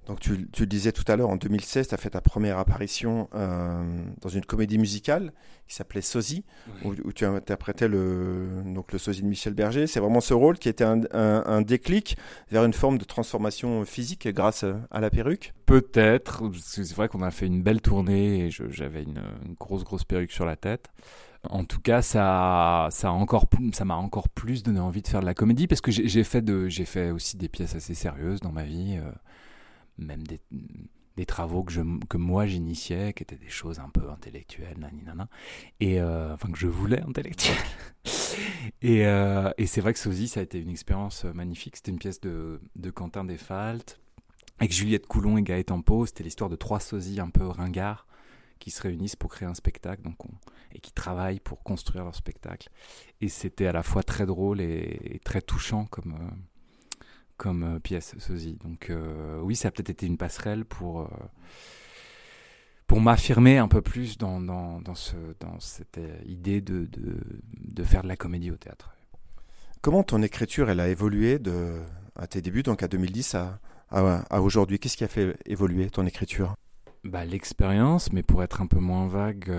Donc 0.08 0.20
tu, 0.20 0.48
tu, 0.52 0.62
le 0.62 0.66
disais 0.66 0.90
tout 0.90 1.04
à 1.06 1.16
l'heure, 1.16 1.28
en 1.28 1.36
2016, 1.36 1.88
tu 1.88 1.94
as 1.94 1.98
fait 1.98 2.10
ta 2.10 2.22
première 2.22 2.58
apparition 2.58 3.28
euh, 3.34 3.84
dans 4.22 4.30
une 4.30 4.44
comédie 4.44 4.78
musicale 4.78 5.34
qui 5.68 5.74
s'appelait 5.74 6.00
Sosie, 6.00 6.44
où, 6.82 7.12
tu 7.12 7.26
interprétais 7.26 7.88
le, 7.88 8.62
donc 8.64 8.90
le 8.90 8.98
sosie 8.98 9.20
de 9.20 9.26
Michel 9.26 9.52
Berger. 9.52 9.86
C'est 9.86 10.00
vraiment 10.00 10.22
ce 10.22 10.32
rôle 10.32 10.58
qui 10.58 10.70
était 10.70 10.84
un, 10.84 11.02
un, 11.12 11.44
un, 11.44 11.60
déclic 11.60 12.16
vers 12.50 12.64
une 12.64 12.72
forme 12.72 12.96
de 12.96 13.04
transformation 13.04 13.84
physique 13.84 14.26
grâce 14.28 14.64
à 14.90 15.00
la 15.00 15.10
perruque 15.10 15.52
Peut-être, 15.66 16.50
c'est 16.58 16.90
vrai 16.94 17.08
qu'on 17.08 17.20
a 17.20 17.30
fait 17.30 17.46
une 17.46 17.62
belle 17.62 17.82
tournée 17.82 18.46
et 18.46 18.50
j'avais 18.50 19.02
une, 19.02 19.20
une, 19.44 19.56
grosse 19.60 19.84
grosse 19.84 20.04
perruque 20.04 20.32
sur 20.32 20.46
la 20.46 20.56
tête. 20.56 20.88
En 21.50 21.64
tout 21.64 21.80
cas, 21.80 22.00
ça, 22.00 22.88
ça, 22.90 23.08
a 23.08 23.12
encore, 23.12 23.44
ça 23.72 23.84
m'a 23.84 23.96
encore 23.96 24.30
plus 24.30 24.62
donné 24.62 24.80
envie 24.80 25.02
de 25.02 25.08
faire 25.08 25.20
de 25.20 25.26
la 25.26 25.34
comédie 25.34 25.66
parce 25.66 25.82
que 25.82 25.90
j'ai 25.90 26.24
fait, 26.24 26.42
de, 26.42 26.68
fait 26.70 27.10
aussi 27.10 27.36
des 27.36 27.48
pièces 27.48 27.74
assez 27.74 27.94
sérieuses 27.94 28.40
dans 28.40 28.52
ma 28.52 28.64
vie. 28.64 28.96
Euh, 28.98 29.10
même 29.98 30.24
des, 30.26 31.26
travaux 31.26 31.64
que, 31.64 31.72
je, 31.72 31.80
que 32.08 32.16
moi 32.16 32.46
j'initiais, 32.46 33.12
qui 33.12 33.22
étaient 33.22 33.36
des 33.36 33.48
choses 33.48 33.80
un 33.80 33.88
peu 33.88 34.08
intellectuelles, 34.10 34.78
naninana, 34.78 35.28
et 35.80 36.00
euh, 36.00 36.34
enfin 36.34 36.50
que 36.50 36.58
je 36.58 36.68
voulais 36.68 37.00
intellectuelles. 37.00 37.56
et, 38.82 39.06
euh, 39.06 39.50
et 39.58 39.66
c'est 39.66 39.80
vrai 39.80 39.92
que 39.92 39.98
Sosie, 39.98 40.28
ça 40.28 40.40
a 40.40 40.42
été 40.42 40.60
une 40.60 40.70
expérience 40.70 41.24
magnifique. 41.24 41.76
C'était 41.76 41.90
une 41.90 41.98
pièce 41.98 42.20
de, 42.20 42.60
de 42.76 42.90
Quentin 42.90 43.24
Desfaltes 43.24 44.00
avec 44.58 44.72
Juliette 44.72 45.06
Coulon 45.06 45.38
et 45.38 45.42
Gaëtan 45.42 45.82
Pau. 45.82 46.06
C'était 46.06 46.24
l'histoire 46.24 46.50
de 46.50 46.56
trois 46.56 46.80
sosies 46.80 47.20
un 47.20 47.30
peu 47.30 47.46
ringards 47.46 48.06
qui 48.58 48.70
se 48.70 48.82
réunissent 48.82 49.16
pour 49.16 49.30
créer 49.30 49.48
un 49.48 49.54
spectacle 49.54 50.02
donc 50.02 50.16
et 50.72 50.80
qui 50.80 50.92
travaillent 50.92 51.40
pour 51.40 51.62
construire 51.62 52.04
leur 52.04 52.14
spectacle. 52.14 52.68
Et 53.20 53.28
c'était 53.28 53.66
à 53.66 53.72
la 53.72 53.82
fois 53.82 54.02
très 54.02 54.26
drôle 54.26 54.60
et, 54.60 55.20
très 55.24 55.40
touchant 55.40 55.86
comme, 55.86 56.12
euh, 56.12 56.34
comme 57.38 57.76
euh, 57.76 57.78
pièce, 57.78 58.14
sosie. 58.18 58.58
Donc 58.62 58.90
euh, 58.90 59.40
oui, 59.40 59.56
ça 59.56 59.68
a 59.68 59.70
peut-être 59.70 59.88
été 59.88 60.06
une 60.06 60.18
passerelle 60.18 60.66
pour, 60.66 61.00
euh, 61.00 61.08
pour 62.86 63.00
m'affirmer 63.00 63.56
un 63.56 63.68
peu 63.68 63.80
plus 63.80 64.18
dans, 64.18 64.40
dans, 64.40 64.82
dans, 64.82 64.94
ce, 64.94 65.16
dans 65.40 65.58
cette 65.60 65.98
idée 66.26 66.60
de, 66.60 66.84
de, 66.84 67.16
de, 67.56 67.84
faire 67.84 68.02
de 68.02 68.08
la 68.08 68.16
comédie 68.16 68.50
au 68.50 68.56
théâtre. 68.56 68.94
Comment 69.80 70.02
ton 70.02 70.20
écriture, 70.22 70.68
elle 70.68 70.80
a 70.80 70.88
évolué 70.88 71.38
de, 71.38 71.80
à 72.16 72.26
tes 72.26 72.42
débuts, 72.42 72.64
donc 72.64 72.82
à 72.82 72.88
2010 72.88 73.36
à, 73.36 73.60
à, 73.90 74.42
aujourd'hui? 74.42 74.78
Qu'est-ce 74.78 74.96
qui 74.96 75.04
a 75.04 75.08
fait 75.08 75.38
évoluer 75.46 75.88
ton 75.88 76.04
écriture? 76.04 76.56
Bah, 77.04 77.24
L'expérience, 77.24 78.12
mais 78.12 78.24
pour 78.24 78.42
être 78.42 78.60
un 78.60 78.66
peu 78.66 78.80
moins 78.80 79.06
vague, 79.06 79.52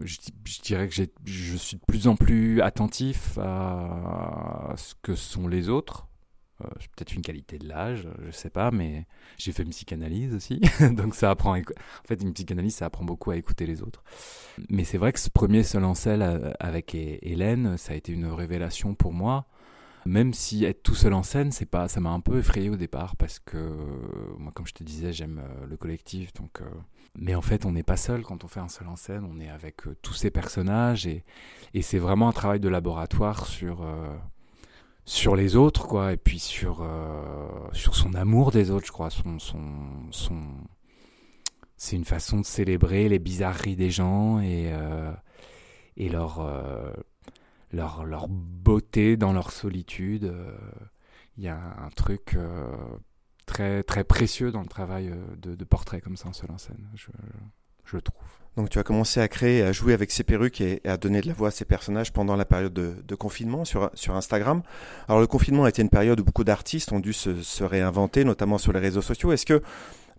je, 0.00 0.16
je, 0.44 0.60
dirais 0.60 0.86
que 0.86 0.94
je 1.24 1.56
suis 1.56 1.78
de 1.78 1.82
plus 1.86 2.06
en 2.08 2.16
plus 2.16 2.60
attentif 2.60 3.38
à 3.38 4.74
ce 4.76 4.94
que 5.00 5.14
sont 5.14 5.48
les 5.48 5.70
autres, 5.70 6.09
euh, 6.64 6.68
peut-être 6.96 7.14
une 7.14 7.22
qualité 7.22 7.58
de 7.58 7.68
l'âge, 7.68 8.08
je 8.24 8.30
sais 8.30 8.50
pas, 8.50 8.70
mais 8.70 9.06
j'ai 9.38 9.52
fait 9.52 9.62
une 9.62 9.70
psychanalyse 9.70 10.34
aussi, 10.34 10.60
donc 10.92 11.14
ça 11.14 11.30
apprend. 11.30 11.56
En 11.56 12.06
fait, 12.06 12.20
une 12.22 12.32
psychanalyse, 12.32 12.76
ça 12.76 12.86
apprend 12.86 13.04
beaucoup 13.04 13.30
à 13.30 13.36
écouter 13.36 13.66
les 13.66 13.82
autres. 13.82 14.02
Mais 14.68 14.84
c'est 14.84 14.98
vrai 14.98 15.12
que 15.12 15.20
ce 15.20 15.30
premier 15.30 15.62
seul 15.62 15.84
en 15.84 15.94
selle 15.94 16.22
euh, 16.22 16.52
avec 16.60 16.94
Hélène, 16.94 17.76
ça 17.76 17.92
a 17.92 17.96
été 17.96 18.12
une 18.12 18.26
révélation 18.26 18.94
pour 18.94 19.12
moi. 19.12 19.46
Même 20.06 20.32
si 20.32 20.64
être 20.64 20.82
tout 20.82 20.94
seul 20.94 21.12
en 21.12 21.22
scène, 21.22 21.52
c'est 21.52 21.66
pas, 21.66 21.86
ça 21.86 22.00
m'a 22.00 22.08
un 22.10 22.20
peu 22.20 22.38
effrayé 22.38 22.70
au 22.70 22.76
départ 22.76 23.16
parce 23.16 23.38
que 23.38 23.76
moi, 24.38 24.50
comme 24.54 24.66
je 24.66 24.72
te 24.72 24.82
disais, 24.82 25.12
j'aime 25.12 25.42
euh, 25.44 25.66
le 25.66 25.76
collectif, 25.76 26.32
donc. 26.32 26.62
Mais 27.18 27.34
en 27.34 27.42
fait, 27.42 27.66
on 27.66 27.72
n'est 27.72 27.82
pas 27.82 27.96
seul 27.96 28.22
quand 28.22 28.44
on 28.44 28.48
fait 28.48 28.60
un 28.60 28.68
seul 28.68 28.86
en 28.86 28.94
scène. 28.94 29.28
On 29.28 29.40
est 29.40 29.50
avec 29.50 29.82
tous 30.00 30.14
ces 30.14 30.30
personnages 30.30 31.06
et 31.08 31.24
c'est 31.82 31.98
vraiment 31.98 32.28
un 32.28 32.32
travail 32.32 32.60
de 32.60 32.68
laboratoire 32.68 33.46
sur 33.46 33.84
sur 35.10 35.34
les 35.34 35.56
autres, 35.56 35.88
quoi, 35.88 36.12
et 36.12 36.16
puis 36.16 36.38
sur, 36.38 36.82
euh, 36.82 37.48
sur 37.72 37.96
son 37.96 38.14
amour 38.14 38.52
des 38.52 38.70
autres, 38.70 38.86
je 38.86 38.92
crois. 38.92 39.10
Son, 39.10 39.40
son, 39.40 40.12
son... 40.12 40.40
C'est 41.76 41.96
une 41.96 42.04
façon 42.04 42.38
de 42.38 42.46
célébrer 42.46 43.08
les 43.08 43.18
bizarreries 43.18 43.74
des 43.74 43.90
gens 43.90 44.38
et, 44.38 44.70
euh, 44.72 45.12
et 45.96 46.08
leur, 46.08 46.38
euh, 46.38 46.92
leur, 47.72 48.04
leur 48.04 48.28
beauté 48.28 49.16
dans 49.16 49.32
leur 49.32 49.50
solitude. 49.50 50.32
Il 51.36 51.42
y 51.42 51.48
a 51.48 51.58
un 51.58 51.90
truc 51.90 52.38
très, 53.46 53.82
très 53.82 54.04
précieux 54.04 54.52
dans 54.52 54.62
le 54.62 54.68
travail 54.68 55.12
de, 55.38 55.56
de 55.56 55.64
portrait 55.64 56.00
comme 56.00 56.16
ça 56.16 56.28
en 56.28 56.32
seul 56.32 56.52
en 56.52 56.58
scène, 56.58 56.88
je, 56.94 57.10
je 57.84 57.96
trouve. 57.96 58.39
Donc 58.56 58.68
tu 58.68 58.78
as 58.78 58.82
commencé 58.82 59.20
à 59.20 59.28
créer, 59.28 59.62
à 59.62 59.72
jouer 59.72 59.94
avec 59.94 60.10
ces 60.10 60.24
perruques 60.24 60.60
et, 60.60 60.80
à 60.84 60.96
donner 60.96 61.20
de 61.20 61.28
la 61.28 61.32
voix 61.32 61.48
à 61.48 61.50
ces 61.50 61.64
personnages 61.64 62.12
pendant 62.12 62.36
la 62.36 62.44
période 62.44 62.72
de, 62.72 63.14
confinement 63.14 63.64
sur, 63.64 63.90
sur 63.94 64.16
Instagram. 64.16 64.62
Alors 65.08 65.20
le 65.20 65.26
confinement 65.26 65.64
a 65.64 65.68
été 65.68 65.82
une 65.82 65.88
période 65.88 66.20
où 66.20 66.24
beaucoup 66.24 66.44
d'artistes 66.44 66.92
ont 66.92 67.00
dû 67.00 67.12
se, 67.12 67.62
réinventer, 67.62 68.24
notamment 68.24 68.58
sur 68.58 68.72
les 68.72 68.80
réseaux 68.80 69.02
sociaux. 69.02 69.32
Est-ce 69.32 69.46
que 69.46 69.62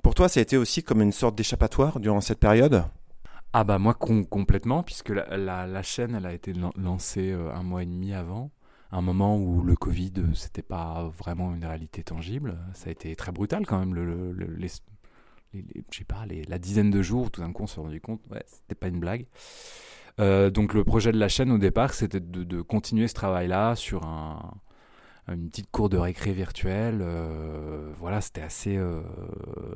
pour 0.01 0.15
toi 0.15 0.29
ça 0.29 0.39
a 0.39 0.43
été 0.43 0.57
aussi 0.57 0.81
comme 0.81 1.01
une 1.01 1.11
sorte 1.11 1.35
d'échappatoire 1.35 1.99
durant 1.99 2.21
cette 2.21 2.39
période? 2.39 2.85
Ah 3.53 3.65
bah 3.65 3.79
moi 3.79 3.93
complètement, 3.93 4.81
puisque 4.81 5.09
la, 5.09 5.83
chaîne 5.83 6.15
elle 6.15 6.25
a 6.25 6.33
été 6.33 6.53
lancée 6.77 7.31
euh, 7.31 7.53
un 7.53 7.63
mois 7.63 7.83
et 7.83 7.85
demi 7.85 8.13
avant 8.13 8.49
un 8.91 9.01
moment 9.01 9.37
où 9.37 9.63
le 9.63 9.75
Covid, 9.75 10.11
c'était 10.33 10.61
pas 10.61 11.09
vraiment 11.17 11.53
une 11.53 11.65
réalité 11.65 12.03
tangible. 12.03 12.57
Ça 12.73 12.89
a 12.89 12.91
été 12.91 13.15
très 13.15 13.31
brutal 13.31 13.65
quand 13.65 13.79
même, 13.79 13.93
je 15.53 15.97
sais 15.97 16.05
pas, 16.05 16.25
la 16.47 16.59
dizaine 16.59 16.91
de 16.91 17.01
jours, 17.01 17.31
tout 17.31 17.41
d'un 17.41 17.51
coup 17.51 17.63
on 17.63 17.67
s'est 17.67 17.81
rendu 17.81 18.01
compte, 18.01 18.21
ouais, 18.31 18.43
c'était 18.47 18.75
pas 18.75 18.87
une 18.87 18.99
blague. 18.99 19.25
Euh, 20.19 20.49
donc 20.49 20.73
le 20.73 20.83
projet 20.83 21.11
de 21.11 21.17
la 21.17 21.29
chaîne 21.29 21.51
au 21.51 21.57
départ, 21.57 21.93
c'était 21.93 22.19
de, 22.19 22.61
continuer 22.61 23.07
ce 23.07 23.13
travail-là 23.13 23.75
sur 23.75 24.03
un, 24.03 24.55
une 25.27 25.49
petite 25.49 25.71
cour 25.71 25.89
de 25.89 25.97
récré 25.97 26.33
virtuelle. 26.33 26.99
Euh, 27.01 27.91
voilà, 27.97 28.21
c'était 28.21 28.41
assez 28.41 28.77
euh, 28.77 29.01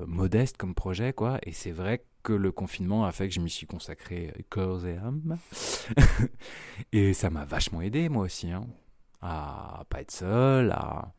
modeste 0.07 0.57
comme 0.57 0.75
projet, 0.75 1.13
quoi. 1.13 1.39
Et 1.43 1.51
c'est 1.51 1.71
vrai 1.71 2.05
que 2.23 2.33
le 2.33 2.51
confinement 2.51 3.05
a 3.05 3.11
fait 3.11 3.27
que 3.27 3.33
je 3.33 3.39
m'y 3.39 3.49
suis 3.49 3.67
consacré 3.67 4.33
corps 4.49 4.85
et 4.85 4.97
âme. 4.97 5.37
et 6.91 7.13
ça 7.13 7.29
m'a 7.29 7.45
vachement 7.45 7.81
aidé, 7.81 8.09
moi 8.09 8.23
aussi, 8.23 8.51
hein, 8.51 8.65
à 9.21 9.83
pas 9.89 10.01
être 10.01 10.11
seul, 10.11 10.71
à 10.71 11.13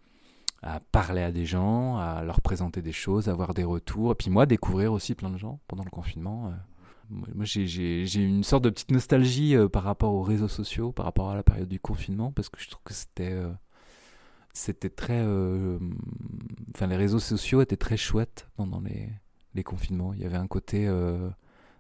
à 0.67 0.81
parler 0.81 1.23
à 1.23 1.31
des 1.31 1.47
gens, 1.47 1.97
à 1.97 2.23
leur 2.25 2.41
présenter 2.41 2.83
des 2.83 2.93
choses, 2.93 3.29
avoir 3.29 3.55
des 3.55 3.65
retours, 3.65 4.13
et 4.13 4.15
puis 4.17 4.31
moi 4.31 4.47
découvrir 4.47 4.93
aussi 4.93 5.15
plein 5.15 5.31
de 5.31 5.39
gens 5.39 5.61
pendant 5.69 5.85
le 5.85 5.91
confinement. 5.91 6.49
Euh. 6.49 6.51
Moi 7.09 7.45
j'ai 7.45 8.15
une 8.17 8.43
sorte 8.43 8.65
de 8.65 8.71
petite 8.71 8.91
nostalgie 8.91 9.55
euh, 9.55 9.69
par 9.69 9.85
rapport 9.85 10.13
aux 10.13 10.23
réseaux 10.23 10.49
sociaux, 10.49 10.91
par 10.91 11.05
rapport 11.05 11.31
à 11.31 11.37
la 11.37 11.45
période 11.45 11.69
du 11.69 11.79
confinement, 11.79 12.33
parce 12.33 12.49
que 12.49 12.61
je 12.61 12.69
trouve 12.69 12.83
que 12.85 12.95
c'était 12.95 13.33
euh, 13.33 13.53
c'était 14.53 14.91
très... 14.91 15.21
Enfin 16.75 16.87
les 16.87 16.97
réseaux 16.97 17.21
sociaux 17.21 17.61
étaient 17.61 17.77
très 17.77 17.99
chouettes 17.99 18.49
pendant 18.57 18.81
les, 18.81 19.63
confinements. 19.63 20.15
Il 20.15 20.21
y 20.21 20.25
avait 20.25 20.37
un 20.37 20.47
côté 20.47 20.89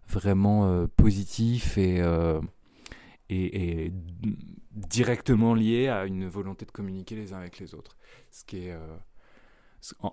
vraiment 0.08 0.86
positif 0.96 1.78
et, 1.78 2.02
directement 4.76 5.54
lié 5.54 5.88
à 5.88 6.04
une 6.04 6.28
volonté 6.28 6.66
de 6.66 6.70
communiquer 6.70 7.16
les 7.16 7.32
uns 7.32 7.38
avec 7.38 7.58
les 7.58 7.74
autres. 7.74 7.96
Ce 8.30 8.44
qui 8.44 8.66
est 8.66 8.72
euh, 8.72 8.96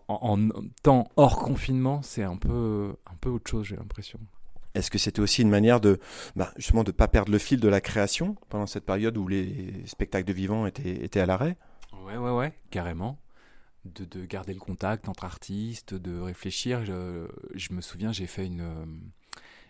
en, 0.08 0.50
temps 0.82 1.10
hors 1.17 1.39
confinement, 1.39 2.01
c'est 2.01 2.24
un 2.24 2.38
peu 2.38 2.96
un 3.05 3.15
peu 3.15 3.29
autre 3.29 3.50
chose, 3.50 3.67
j'ai 3.67 3.75
l'impression. 3.75 4.20
Est-ce 4.74 4.89
que 4.89 4.98
c'était 4.98 5.20
aussi 5.20 5.41
une 5.41 5.50
manière 5.50 5.79
de 5.82 6.00
bah, 6.36 6.51
justement 6.58 6.84
de 6.84 6.91
pas 6.91 7.08
perdre 7.08 7.32
le 7.32 7.38
fil 7.38 7.60
de 7.60 7.67
la 7.67 7.82
création 7.82 8.36
pendant 8.50 8.65
cette 8.65 8.86
période 8.86 9.17
où 9.17 9.27
les 9.27 9.86
spectacles 9.86 10.27
de 10.27 10.34
vivants 10.34 10.65
étaient 10.65 11.03
étaient 11.03 11.20
à 11.20 11.25
l'arrêt? 11.25 11.58
Ouais 12.05 12.17
ouais 12.17 12.32
ouais, 12.32 12.53
carrément. 12.72 13.20
De, 13.86 14.05
de, 14.05 14.25
garder 14.25 14.53
le 14.53 14.62
contact 14.62 15.10
entre 15.10 15.25
artistes, 15.25 15.93
de 15.93 16.17
réfléchir. 16.17 16.86
Je, 16.86 17.27
je 17.53 17.74
me 17.74 17.82
souviens, 17.82 18.13
j'ai 18.13 18.27
fait 18.27 18.48
une, 18.48 18.62
euh, 18.62 18.86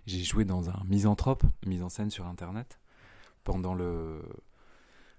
j'ai 0.06 0.24
joué 0.24 0.46
dans 0.46 0.70
un 0.70 0.84
misanthrope, 0.88 1.44
mise 1.66 1.82
en 1.82 1.90
scène 1.90 2.12
sur 2.12 2.28
internet 2.28 2.80
pendant 3.44 3.74
le, 3.74 4.22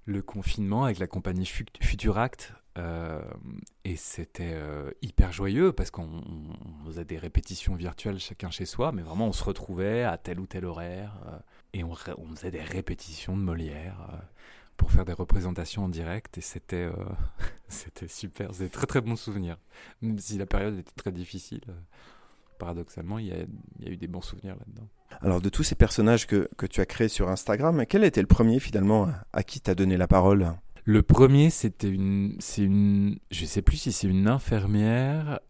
le 0.06 0.23
confinement 0.23 0.84
avec 0.84 0.99
la 0.99 1.06
compagnie 1.06 1.46
Futuract. 1.46 2.52
Euh, 2.76 3.23
et 3.84 3.94
c'était 3.94 4.54
euh, 4.54 4.90
hyper 5.00 5.32
joyeux 5.32 5.73
parce 5.73 5.92
qu'on 5.92 6.23
faisait 6.87 7.04
des 7.04 7.18
répétitions 7.18 7.76
virtuelles 7.76 8.18
chacun 8.18 8.50
chez 8.50 8.66
soi, 8.66 8.90
mais 8.90 9.02
vraiment 9.02 9.28
on 9.28 9.32
se 9.32 9.44
retrouvait 9.44 10.02
à 10.02 10.18
tel 10.18 10.40
ou 10.40 10.46
tel 10.46 10.64
horaire 10.64 11.20
euh, 11.28 11.38
et 11.73 11.84
on, 11.84 11.94
faisait 11.94 12.50
des 12.50 12.62
répétitions 12.62 13.37
de 13.37 13.42
Molière. 13.42 14.08
pour 14.76 14.90
faire 14.90 15.04
des 15.04 15.12
représentations 15.12 15.84
en 15.84 15.88
direct 15.88 16.37
et 16.37 16.40
c'était 16.40 16.90
c'était 17.68 18.08
super, 18.08 18.52
c'est 18.52 18.70
très 18.70 18.87
très 18.87 19.00
bon 19.00 19.14
souvenir. 19.14 19.56
Même 20.02 20.18
si 20.18 20.37
la 20.37 20.46
période 20.46 20.76
était 20.76 20.94
très 20.96 21.12
difficile, 21.12 21.62
paradoxalement, 22.58 23.18
il 23.18 23.26
y, 23.26 23.32
a, 23.32 23.37
il 23.78 23.84
y, 23.84 23.88
a, 23.88 23.92
eu 23.92 23.96
des 23.96 24.06
bons 24.06 24.20
souvenirs 24.20 24.56
là-dedans. 24.58 24.88
Alors 25.20 25.40
de 25.40 25.49
tous 25.49 25.62
ces 25.62 25.75
personnages 25.75 26.26
que, 26.26 26.49
que 26.56 26.66
tu 26.66 26.80
as 26.80 26.87
créés 26.87 27.08
sur 27.08 27.28
Instagram, 27.28 27.84
quel 27.88 28.04
était 28.04 28.20
le 28.20 28.26
premier 28.26 28.58
finalement 28.58 29.08
à 29.32 29.42
qui 29.42 29.61
t'as 29.61 29.75
donné 29.75 29.96
la 29.96 30.08
parole? 30.08 30.52
Le 30.84 31.02
premier, 31.02 31.49
c'était 31.50 31.88
une, 31.88 32.37
c'est 32.40 32.62
une, 32.62 33.18
je 33.30 33.46
sais 33.46 33.62
plus 33.62 33.78
si 33.78 33.92
c'est 33.92 34.06
une 34.06 34.28
infirmière 34.28 35.40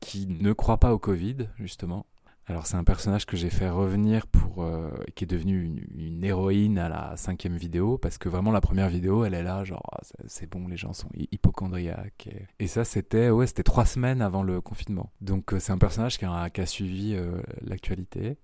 qui 0.00 0.26
ne 0.28 0.52
croit 0.52 0.78
pas 0.78 0.94
au 0.94 0.98
Covid 0.98 1.48
justement 1.56 2.06
alors 2.48 2.66
c'est 2.66 2.76
un 2.76 2.84
personnage 2.84 3.26
que 3.26 3.36
j'ai 3.36 3.50
fait 3.50 3.68
revenir 3.68 4.26
pour 4.26 4.62
euh, 4.64 4.90
qui 5.14 5.24
est 5.24 5.26
devenu 5.26 5.86
une, 5.94 6.24
héroïne 6.24 6.78
à 6.78 6.88
la 6.88 7.16
cinquième 7.16 7.56
vidéo 7.56 7.98
parce 7.98 8.16
que 8.16 8.30
vraiment 8.30 8.50
la 8.50 8.62
première 8.62 8.88
vidéo 8.88 9.24
elle 9.24 9.34
est 9.34 9.42
là 9.42 9.64
genre 9.64 9.82
ah, 9.92 10.00
c'est 10.26 10.48
bon 10.48 10.66
les 10.66 10.78
gens 10.78 10.94
sont 10.94 11.10
hypochondriaques 11.30 12.28
et, 12.58 12.66
ça 12.66 12.84
c'était 12.84 13.28
ouais 13.28 13.46
c'était 13.46 13.62
trois 13.62 13.84
semaines 13.84 14.22
avant 14.22 14.42
le 14.42 14.62
confinement. 14.62 15.12
Donc 15.20 15.52
euh, 15.52 15.60
c'est 15.60 15.72
un 15.72 15.78
personnage 15.78 16.18
qui 16.18 16.24
a, 16.24 16.66
suivi 16.66 17.14
euh, 17.14 17.40
l'actualité. 17.60 18.38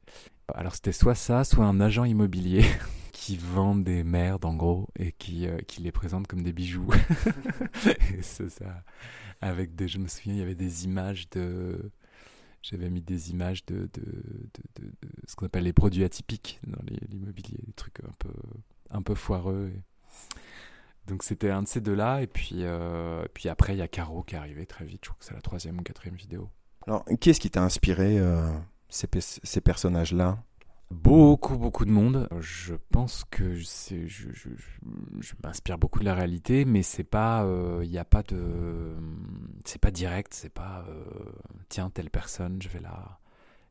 Alors 0.53 0.75
c'était 0.75 0.93
soit 0.93 1.15
ça 1.15 1.43
soit 1.43 1.65
un 1.65 1.81
agent 1.81 2.05
immobilier 2.05 2.65
qui 3.13 3.39
vend 3.39 3.75
des 3.75 4.05
merdes 4.05 4.45
en 4.45 4.55
gros 4.55 4.89
et 4.99 5.13
qui, 5.13 5.47
qui 5.67 5.81
les 5.81 5.93
présente 5.93 6.27
comme 6.27 6.43
des 6.43 6.53
bijoux. 6.53 6.91
C'est 8.21 8.51
ça. 8.51 8.83
Avec 9.41 9.75
des 9.75 9.89
je 9.89 9.99
me 9.99 10.09
souviens 10.09 10.35
il 10.35 10.39
y 10.41 10.43
avait 10.43 10.55
des 10.55 10.85
images 10.85 11.31
de 11.31 11.91
j'avais 12.65 12.89
mis 12.89 13.03
des 13.03 13.31
images 13.31 13.65
de, 13.67 13.91
de, 13.93 14.03
de, 14.81 14.91
ce 15.29 15.37
qu'on 15.37 15.45
appelle 15.47 15.65
les 15.65 15.75
produits 15.75 16.03
atypiques 16.03 16.61
dans 16.67 16.81
l'immobilier, 17.11 17.59
des 17.67 17.73
trucs 17.75 18.01
un 18.01 18.13
peu, 18.19 18.33
un 18.91 19.03
peu 19.03 19.15
foireux. 19.15 19.71
Donc 21.07 21.23
c'était 21.23 21.51
un 21.51 21.63
de 21.63 21.69
ces 21.69 21.83
deux-là. 21.83 22.23
Et 22.23 22.27
puis, 22.27 22.61
euh, 22.63 23.27
puis 23.35 23.51
après, 23.51 23.75
il 23.75 23.79
y 23.79 23.83
a 23.83 23.89
Caro 23.89 24.23
qui 24.23 24.35
est 24.35 24.39
arrivé 24.39 24.65
très 24.65 24.87
vite. 24.87 25.01
Je 25.05 25.11
crois 25.11 25.19
que 25.19 25.27
c'est 25.27 25.35
la 25.35 25.43
troisième 25.43 25.79
ou 25.79 25.83
quatrième 25.83 26.17
vidéo. 26.17 26.49
Alors, 26.87 27.05
qu'est-ce 27.21 27.41
qui 27.41 27.51
t'a 27.51 27.63
inspiré 27.63 28.19
euh, 28.19 28.51
ces 28.89 29.61
personnages-là? 29.61 30.43
Beaucoup, 31.03 31.57
beaucoup 31.59 31.85
de 31.85 31.91
monde. 31.91 32.29
Je 32.41 32.75
pense 32.91 33.25
que 33.31 33.55
je, 33.55 33.99
m'inspire 35.43 35.77
beaucoup 35.77 35.99
de 35.99 36.05
la 36.05 36.15
réalité, 36.15 36.65
mais 36.65 36.83
c'est 36.83 37.05
pas, 37.05 37.43
il 37.45 37.49
euh, 37.49 37.87
n'y 37.87 37.99
a 37.99 38.05
pas 38.05 38.23
de, 38.23 38.95
c'est 39.65 39.81
pas 39.81 39.91
direct, 39.91 40.33
c'est 40.33 40.53
pas, 40.53 40.85
euh, 40.89 41.33
tiens 41.69 41.91
telle 41.91 42.11
personne, 42.11 42.63
je 42.63 42.69
vais 42.69 42.81
la, 42.81 43.19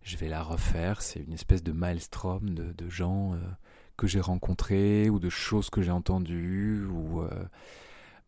je 0.02 0.18
vais 0.18 0.28
la 0.28 0.44
refaire. 0.44 1.02
C'est 1.02 1.22
une 1.22 1.34
espèce 1.34 1.64
de 1.64 1.72
maelstrom 1.72 2.50
de, 2.50 2.90
gens 2.90 3.34
euh, 3.34 3.38
que 3.98 4.06
j'ai 4.06 4.22
rencontrés 4.22 5.10
ou 5.10 5.20
de 5.20 5.30
choses 5.30 5.70
que 5.70 5.82
j'ai 5.82 5.92
entendues 5.92 6.86
ou 6.86 7.24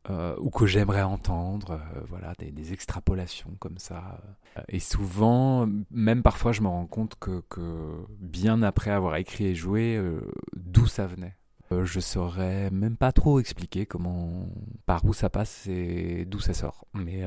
euh, 0.09 0.35
ou 0.39 0.49
que 0.51 0.67
j'aimerais 0.67 1.01
entendre, 1.01 1.71
euh, 1.71 1.99
voilà, 2.09 2.33
des, 2.37 2.73
extrapolations 2.73 3.55
comme 3.59 3.77
ça. 3.77 4.21
Et 4.69 4.79
souvent, 4.79 5.67
même 5.89 6.21
parfois, 6.21 6.51
je 6.51 6.61
me 6.61 6.67
rends 6.67 6.85
compte 6.85 7.15
que, 7.19 7.43
que 7.49 7.91
bien 8.19 8.61
après 8.61 8.91
avoir 8.91 9.15
écrit 9.15 9.47
et 9.47 9.55
joué, 9.55 9.95
euh, 9.97 10.21
d'où 10.55 10.85
ça 10.85 11.07
venait. 11.07 11.35
je 11.71 11.99
saurais 11.99 12.69
même 12.69 12.97
pas 12.97 13.11
trop 13.11 13.39
expliquer 13.39 13.85
comment, 13.85 14.47
par 14.85 15.05
où 15.05 15.13
ça 15.13 15.29
passe 15.29 15.65
et 15.67 16.25
d'où 16.25 16.39
ça 16.39 16.53
sort. 16.53 16.85
Mais, 16.93 17.23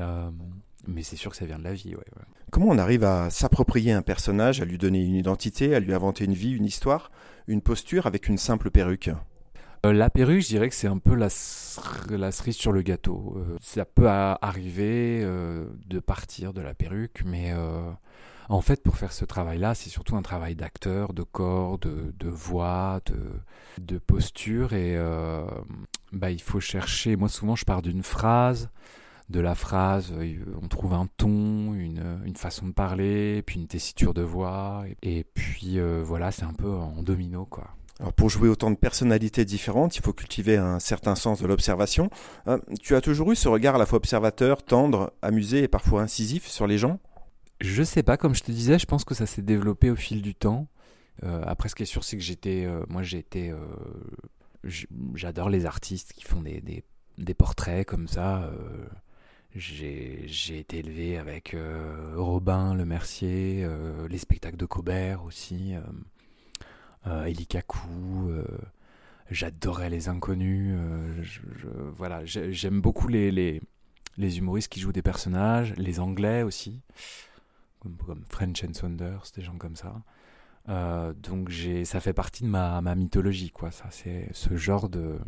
mais 0.87 1.03
c'est 1.03 1.17
sûr 1.17 1.31
que 1.31 1.37
ça 1.37 1.45
vient 1.45 1.59
de 1.59 1.63
la 1.65 1.73
vie. 1.73 1.95
Ouais, 1.95 2.05
Comment 2.49 2.67
on 2.69 2.77
arrive 2.77 3.03
à 3.03 3.29
s'approprier 3.29 3.91
un 3.91 4.01
personnage, 4.01 4.61
à 4.61 4.65
lui 4.65 4.77
donner 4.77 5.03
une 5.03 5.15
identité, 5.15 5.75
à 5.75 5.79
lui 5.79 5.93
inventer 5.93 6.23
une 6.25 6.33
vie, 6.33 6.55
une 6.55 6.65
histoire, 6.65 7.11
une 7.47 7.61
posture 7.61 8.07
avec 8.07 8.29
une 8.29 8.37
simple 8.37 8.71
perruque? 8.71 9.11
La 9.83 10.09
perruque, 10.09 10.41
je 10.41 10.47
dirais 10.47 10.69
que 10.69 10.75
c'est 10.75 10.87
un 10.87 10.97
peu 10.97 11.15
la, 11.15 11.29
cerise 11.29 12.55
sur 12.55 12.71
le 12.71 12.81
gâteau. 12.81 13.35
Euh, 13.37 13.57
ça 13.61 13.85
peut 13.85 14.07
arriver 14.07 15.21
euh, 15.21 15.65
de 15.87 15.99
partir 15.99 16.53
de 16.53 16.61
la 16.61 16.73
perruque, 16.73 17.23
mais 17.25 17.53
en 18.49 18.61
fait, 18.61 18.81
pour 18.81 18.97
faire 18.97 19.13
ce 19.13 19.25
travail-là, 19.25 19.75
c'est 19.75 19.89
surtout 19.89 20.15
un 20.15 20.21
travail 20.21 20.55
d'acteur, 20.55 21.13
de 21.13 21.23
corps, 21.23 21.77
de, 21.77 22.13
voix, 22.29 22.99
de, 23.77 23.97
posture. 23.99 24.73
Et 24.73 24.97
bah, 26.11 26.31
il 26.31 26.41
faut 26.41 26.59
chercher. 26.59 27.15
Moi, 27.15 27.29
souvent, 27.29 27.55
je 27.55 27.65
pars 27.65 27.81
d'une 27.81 28.03
phrase. 28.03 28.69
De 29.29 29.39
la 29.39 29.53
phrase, 29.53 30.11
on 30.59 30.67
trouve 30.67 30.93
un 30.93 31.07
ton, 31.17 31.75
une, 31.75 32.35
façon 32.35 32.67
de 32.67 32.73
parler, 32.73 33.43
puis 33.43 33.59
une 33.59 33.67
tessiture 33.67 34.15
de 34.15 34.23
voix. 34.23 34.85
Et 35.03 35.23
puis 35.23 35.79
voilà, 36.03 36.31
c'est 36.31 36.45
un 36.45 36.53
peu 36.53 36.71
en 36.71 37.03
domino, 37.03 37.45
quoi. 37.45 37.75
Alors 37.99 38.13
pour 38.13 38.29
jouer 38.29 38.47
autant 38.47 38.71
de 38.71 38.77
personnalités 38.77 39.43
différentes, 39.43 39.97
il 39.97 40.01
faut 40.01 40.13
cultiver 40.13 40.55
un 40.55 40.79
certain 40.79 41.15
sens 41.15 41.41
de 41.41 41.47
l'observation. 41.47 42.09
Euh, 42.47 42.57
tu 42.81 42.95
as 42.95 43.01
toujours 43.01 43.31
eu 43.31 43.35
ce 43.35 43.49
regard 43.49 43.75
à 43.75 43.77
la 43.77 43.85
fois 43.85 43.97
observateur, 43.97 44.63
tendre, 44.63 45.11
amusé 45.21 45.63
et 45.63 45.67
parfois 45.67 46.01
incisif 46.01 46.47
sur 46.47 46.65
les 46.65 46.77
gens? 46.77 46.99
Je 47.59 47.83
sais 47.83 48.03
pas, 48.03 48.15
comme 48.15 48.35
je 48.35 48.43
te 48.43 48.51
disais, 48.51 48.79
je 48.79 48.85
pense 48.85 49.03
que 49.03 49.13
ça 49.13 49.25
s'est 49.25 49.41
développé 49.41 49.89
au 49.91 49.97
fil 49.97 50.21
du 50.21 50.33
temps. 50.33 50.67
Euh, 51.23 51.43
après, 51.45 51.67
ce 51.67 51.75
qui 51.75 51.83
est 51.83 51.85
sûr, 51.85 52.05
c'est 52.05 52.15
que 52.15 52.23
j'étais, 52.23 52.63
euh, 52.65 52.85
moi, 52.87 53.03
j'ai 53.03 53.17
été, 53.17 53.53
j'adore 55.13 55.49
les 55.49 55.65
artistes 55.65 56.13
qui 56.13 56.23
font 56.23 56.41
des, 56.41 56.61
des, 56.61 56.85
des 57.17 57.33
portraits 57.33 57.85
comme 57.85 58.07
ça. 58.07 58.49
j'ai 59.53 60.25
été 60.57 60.77
élevé 60.77 61.17
avec 61.17 61.53
Robin, 62.15 62.75
Le 62.75 62.85
Mercier, 62.85 63.67
les 64.09 64.17
spectacles 64.17 64.55
de 64.55 64.65
Cobert 64.65 65.25
aussi 65.25 65.73
euh, 65.75 65.81
Elikaku, 67.05 68.29
euh, 68.29 68.43
j'adorais 69.29 69.89
les 69.89 70.09
inconnus. 70.09 70.77
Euh, 70.77 71.91
voilà, 71.95 72.25
j'aime 72.25 72.81
beaucoup 72.81 73.07
les, 73.07 73.61
humoristes 74.17 74.69
qui 74.69 74.79
jouent 74.79 74.91
des 74.91 75.01
personnages, 75.01 75.73
les 75.77 75.99
anglais 75.99 76.43
aussi, 76.43 76.81
comme, 77.79 78.23
French 78.29 78.63
and 78.63 78.73
Saunders, 78.73 79.23
des 79.35 79.41
gens 79.41 79.57
comme 79.57 79.75
ça. 79.75 80.01
donc 81.13 81.51
ça 81.85 81.99
fait 81.99 82.13
partie 82.13 82.43
de 82.43 82.49
ma, 82.49 82.81
mythologie, 82.95 83.51
quoi. 83.51 83.71
Ça, 83.71 83.85
c'est 83.91 84.29
ce 84.33 84.57
genre 84.57 84.89
de 84.89 85.19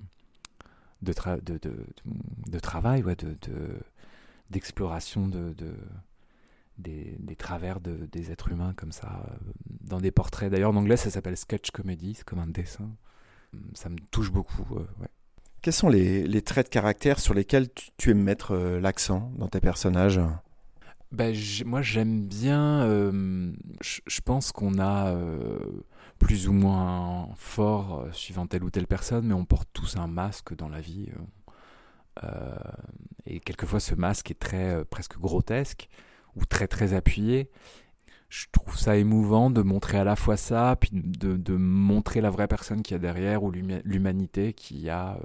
travail, 1.14 3.02
de, 3.04 3.38
d'exploration 4.50 5.28
de, 5.28 5.54
de, 5.54 5.74
des, 6.82 7.16
des 7.20 7.36
travers 7.36 7.80
de, 7.80 8.08
des 8.12 8.32
êtres 8.32 8.52
humains 8.52 8.74
comme 8.76 8.92
ça, 8.92 9.24
euh, 9.28 9.52
dans 9.82 10.00
des 10.00 10.12
portraits. 10.12 10.52
D'ailleurs, 10.52 10.72
en 10.72 10.76
anglais, 10.76 10.98
ça 10.98 11.10
s'appelle 11.10 11.38
sketch 11.38 11.72
comedy, 11.72 12.16
c'est 12.16 12.26
comme 12.26 12.40
un 12.40 12.48
dessin. 12.48 12.90
Ça 13.74 13.90
me 13.90 13.98
touche 14.12 14.32
beaucoup. 14.32 14.66
Euh, 14.76 14.86
ouais. 15.00 15.08
Quels 15.62 15.74
sont 15.74 15.90
les, 15.90 16.26
les, 16.26 16.42
traits 16.42 16.68
de 16.68 16.72
caractère 16.72 17.20
sur 17.20 17.36
lesquels 17.36 17.68
tu, 17.98 18.10
aimes 18.10 18.24
mettre 18.24 18.56
euh, 18.56 18.80
l'accent 18.80 19.32
dans 19.38 19.48
tes 19.48 19.60
personnages? 19.60 20.20
Ben, 21.12 21.36
Moi, 21.66 21.84
j'aime 21.84 22.26
bien. 22.26 22.82
Euh, 22.82 23.54
je 23.82 24.22
pense 24.22 24.52
qu'on 24.52 24.80
a 24.80 25.10
euh, 25.10 25.60
plus 26.18 26.48
ou 26.48 26.54
moins 26.54 27.30
fort 27.36 28.08
suivant 28.12 28.48
telle 28.48 28.64
ou 28.64 28.72
telle 28.72 28.88
personne, 28.88 29.28
mais 29.28 29.36
on 29.36 29.46
porte 29.46 29.70
tous 29.72 29.98
un 29.98 30.08
masque 30.08 30.56
dans 30.56 30.70
la 30.70 30.82
vie. 30.82 31.10
et 33.28 33.40
quelquefois, 33.40 33.80
ce 33.80 33.94
masque 33.94 34.32
est 34.32 34.40
très 34.40 34.84
presque 34.86 35.20
grotesque 35.20 35.90
ou 36.36 36.46
très 36.46 36.68
très 36.68 36.94
appuyé. 36.94 37.50
Je 38.30 38.46
trouve 38.52 38.78
ça 38.78 38.96
émouvant 38.96 39.50
de 39.50 39.62
montrer 39.62 39.98
à 39.98 40.06
la 40.06 40.16
fois 40.16 40.38
ça, 40.38 40.78
puis 40.80 40.90
de, 40.94 41.36
de 41.36 41.56
montrer 41.56 42.22
la 42.22 42.30
vraie 42.30 42.48
personne 42.48 42.82
qu'il 42.82 42.94
y 42.94 42.96
a 42.96 43.00
derrière, 43.00 43.44
ou 43.44 43.52
l'humanité 43.52 44.54
qu'il 44.54 44.80
y 44.80 44.90
a 44.90 45.16
euh, 45.16 45.20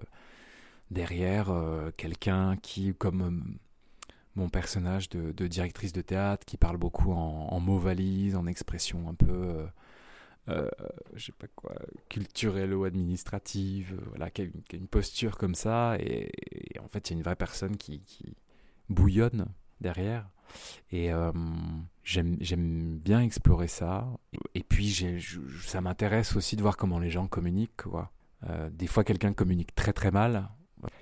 derrière 0.91 1.51
euh, 1.51 1.91
quelqu'un 1.97 2.57
qui, 2.57 2.95
comme 2.95 3.23
euh, 3.23 4.11
mon 4.35 4.49
personnage 4.49 5.09
de, 5.09 5.47
directrice 5.47 5.93
de 5.93 6.03
théâtre, 6.03 6.45
qui 6.45 6.57
parle 6.57 6.77
beaucoup 6.77 7.13
en, 7.13 7.49
en 7.51 7.61
mots 7.61 7.79
valises, 7.79 8.37
en 8.37 8.47
expressions 8.47 9.09
un 9.09 9.15
peu, 9.15 9.67
euh, 10.49 10.69
je 11.15 11.27
sais 11.27 11.33
pas 11.33 11.49
quoi, 11.55 11.75
culturelle 12.09 12.75
ou 12.75 12.85
administrative, 12.85 13.99
voilà, 14.09 14.31
qui 14.31 14.43
a, 14.43 14.45
une, 14.73 14.89
posture 14.89 15.39
comme 15.39 15.55
ça, 15.55 15.97
et, 15.99 16.31
en 16.83 16.89
fait, 16.89 17.09
il 17.09 17.13
y 17.13 17.17
a 17.17 17.19
une 17.19 17.25
vraie 17.25 17.37
personne 17.37 17.77
qui 17.77 18.03
bouillonne 18.89 19.47
derrière. 19.81 20.29
Et 20.91 21.12
euh, 21.12 21.33
j'aime 22.05 22.99
bien 22.99 23.21
explorer 23.21 23.69
ça. 23.69 24.07
Et 24.55 24.62
puis, 24.62 24.97
ça 25.65 25.81
m'intéresse 25.81 26.37
aussi 26.37 26.57
de 26.57 26.62
voir 26.62 26.76
comment 26.76 26.99
les 26.99 27.11
gens 27.11 27.26
communiquent. 27.26 27.83
Quoi. 27.83 28.11
Euh, 28.49 28.71
des 28.71 28.87
fois, 28.87 29.05
quelqu'un 29.05 29.33
communique 29.33 29.75
très 29.75 29.93
très 29.93 30.11
mal. 30.11 30.49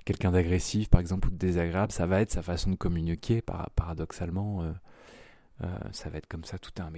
Quelqu'un 0.05 0.31
d'agressif, 0.31 0.89
par 0.89 1.01
exemple, 1.01 1.27
ou 1.27 1.31
de 1.31 1.37
désagréable, 1.37 1.91
ça 1.91 2.05
va 2.07 2.21
être 2.21 2.31
sa 2.31 2.41
façon 2.41 2.71
de 2.71 2.75
communiquer, 2.75 3.41
paradoxalement. 3.75 4.63
Euh, 4.63 5.77
ça 5.91 6.09
va 6.09 6.17
être 6.17 6.27
comme 6.27 6.43
ça 6.43 6.57
tout 6.57 6.71
un, 6.81 6.91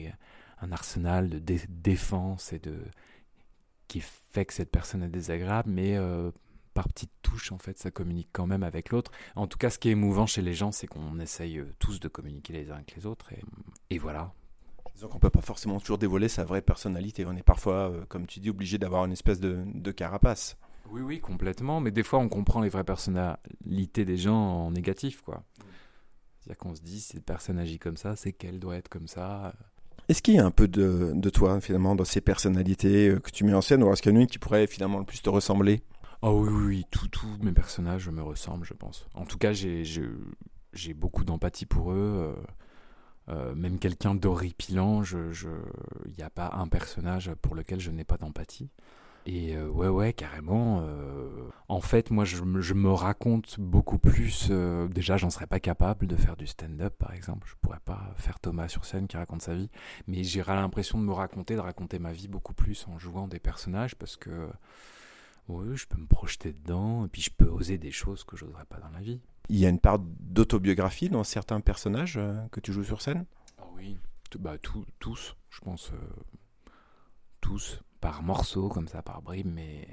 un 0.61 0.71
arsenal 0.71 1.29
de 1.29 1.59
défense 1.69 2.53
et 2.53 2.59
de 2.59 2.77
qui 3.87 4.01
fait 4.01 4.45
que 4.45 4.53
cette 4.53 4.69
personne 4.69 5.03
est 5.03 5.09
désagréable, 5.09 5.69
mais 5.69 5.97
par 6.77 6.89
petites 6.89 7.11
touches, 7.23 7.51
en 7.51 7.57
fait, 7.57 7.79
ça 7.79 7.89
communique 7.89 8.29
quand 8.31 8.45
même 8.45 8.61
avec 8.61 8.91
l'autre. 8.91 9.11
En 9.35 9.47
tout 9.47 9.57
cas, 9.57 9.71
ce 9.71 9.79
qui 9.79 9.89
est 9.89 9.93
émouvant 9.93 10.27
chez 10.27 10.43
les 10.43 10.53
gens, 10.53 10.71
c'est 10.71 10.85
qu'on 10.85 11.19
essaye 11.19 11.57
euh, 11.57 11.73
tous 11.79 11.99
de 11.99 12.07
communiquer 12.07 12.53
les 12.53 12.69
uns 12.69 12.75
avec 12.75 12.95
les 12.95 13.07
autres. 13.07 13.31
Et, 13.89 13.97
voilà. 13.97 14.31
Disons 14.93 15.07
qu'on 15.07 15.17
peut 15.17 15.31
pas 15.31 15.41
forcément 15.41 15.79
toujours 15.79 15.97
dévoiler 15.97 16.27
sa 16.27 16.43
vraie 16.43 16.61
personnalité. 16.61 17.25
On 17.25 17.35
est 17.35 17.41
parfois, 17.41 17.89
euh, 17.89 18.05
comme 18.07 18.27
tu 18.27 18.39
dis, 18.39 18.51
obligé 18.51 18.77
d'avoir 18.77 19.05
une 19.05 19.11
espèce 19.11 19.39
de, 19.39 19.91
carapace. 19.91 20.55
Oui, 20.91 21.01
oui, 21.01 21.19
complètement. 21.19 21.79
Mais 21.79 21.89
des 21.89 22.03
fois, 22.03 22.19
on 22.19 22.29
comprend 22.29 22.61
les 22.61 22.69
vraies 22.69 22.83
personnalités 22.83 24.05
des 24.05 24.17
gens 24.17 24.37
en 24.37 24.69
négatif, 24.69 25.23
quoi. 25.23 25.43
C'est-à-dire 26.39 26.59
qu'on 26.59 26.75
se 26.75 26.81
dit, 26.81 26.99
si 26.99 27.13
cette 27.13 27.25
personne 27.25 27.57
agit 27.57 27.79
comme 27.79 27.97
ça, 27.97 28.15
c'est 28.15 28.33
qu'elle 28.33 28.59
doit 28.59 28.75
être 28.75 28.89
comme 28.89 29.07
ça. 29.07 29.55
Est-ce 30.09 30.21
qu'il 30.21 30.35
y 30.35 30.39
a 30.39 30.45
un 30.45 30.51
peu 30.51 30.67
de, 30.67 31.11
de, 31.15 31.29
toi, 31.31 31.59
finalement, 31.59 31.95
dans 31.95 32.05
ces 32.05 32.21
personnalités 32.21 33.09
euh, 33.09 33.19
que 33.19 33.31
tu 33.31 33.45
mets 33.45 33.55
en 33.55 33.61
scène, 33.61 33.81
ou 33.81 33.91
est-ce 33.91 34.03
qu'il 34.03 34.11
y 34.11 34.15
en 34.15 34.19
a 34.19 34.21
une 34.21 34.27
qui 34.27 34.37
pourrait 34.37 34.67
finalement 34.67 34.99
le 34.99 35.05
plus 35.05 35.23
te 35.23 35.29
ressembler? 35.31 35.81
Oh 36.21 36.41
oui, 36.41 36.49
oui, 36.49 36.65
oui. 36.65 36.85
tous 37.11 37.37
mes 37.41 37.51
personnages 37.51 38.09
me 38.09 38.21
ressemblent, 38.21 38.65
je 38.65 38.73
pense. 38.73 39.07
En 39.13 39.25
tout 39.25 39.37
cas, 39.37 39.53
j'ai 39.53 40.93
beaucoup 40.95 41.23
d'empathie 41.23 41.65
pour 41.65 41.91
eux. 41.91 41.95
Euh, 41.95 42.33
euh, 43.29 43.55
même 43.55 43.77
quelqu'un 43.77 44.15
d'horripilant, 44.15 45.03
il 45.03 45.17
n'y 45.27 45.33
je, 45.33 46.23
a 46.23 46.29
pas 46.29 46.51
un 46.53 46.67
personnage 46.67 47.33
pour 47.41 47.55
lequel 47.55 47.79
je 47.79 47.91
n'ai 47.91 48.03
pas 48.03 48.17
d'empathie. 48.17 48.71
Et 49.27 49.57
euh, 49.57 49.67
ouais, 49.67 49.89
ouais, 49.89 50.13
carrément. 50.13 50.87
En 51.67 51.81
fait, 51.81 52.09
moi, 52.09 52.25
je, 52.25 52.41
me 52.43 52.91
raconte 52.91 53.59
beaucoup 53.59 53.99
plus. 53.99 54.49
Déjà, 54.89 55.17
j'en 55.17 55.29
serais 55.29 55.47
pas 55.47 55.59
capable 55.59 56.07
de 56.07 56.15
faire 56.15 56.35
du 56.35 56.47
stand-up, 56.47 56.95
par 56.97 57.13
exemple. 57.13 57.47
Je 57.47 57.55
pourrais 57.61 57.81
pas 57.83 58.13
faire 58.15 58.39
Thomas 58.39 58.69
sur 58.69 58.85
scène 58.85 59.07
qui 59.07 59.17
raconte 59.17 59.43
sa 59.43 59.53
vie. 59.53 59.69
Mais 60.07 60.23
j'aurais 60.23 60.55
l'impression 60.55 60.97
de 60.97 61.03
me 61.03 61.13
raconter, 61.13 61.53
de 61.55 61.59
raconter 61.59 61.99
ma 61.99 62.11
vie 62.11 62.27
beaucoup 62.27 62.53
plus 62.53 62.87
en 62.87 62.97
jouant 62.97 63.27
des 63.27 63.39
personnages 63.39 63.95
parce 63.95 64.15
que, 64.15 64.49
oui, 65.47 65.77
je 65.77 65.87
peux 65.87 65.99
me 65.99 66.07
projeter 66.07 66.53
dedans 66.53 67.05
et 67.05 67.07
puis 67.07 67.21
je 67.21 67.31
peux 67.31 67.47
oser 67.47 67.77
des 67.77 67.91
choses 67.91 68.23
que 68.23 68.35
j'oserais 68.35 68.65
pas 68.65 68.79
dans 68.79 68.89
la 68.89 68.99
vie. 68.99 69.19
Il 69.49 69.57
y 69.57 69.65
a 69.65 69.69
une 69.69 69.79
part 69.79 69.99
d'autobiographie 69.99 71.09
dans 71.09 71.23
certains 71.23 71.61
personnages 71.61 72.19
que 72.51 72.59
tu 72.59 72.73
joues 72.73 72.83
sur 72.83 73.01
scène? 73.01 73.25
Ah 73.57 73.63
Oui, 73.75 73.97
bah, 74.39 74.57
tous, 74.99 75.35
je 75.49 75.59
pense. 75.61 75.91
tous 77.39 77.81
par 78.01 78.23
morceaux, 78.23 78.69
comme 78.69 78.87
ça, 78.87 79.01
par 79.01 79.21
bribes, 79.21 79.51
mais 79.51 79.87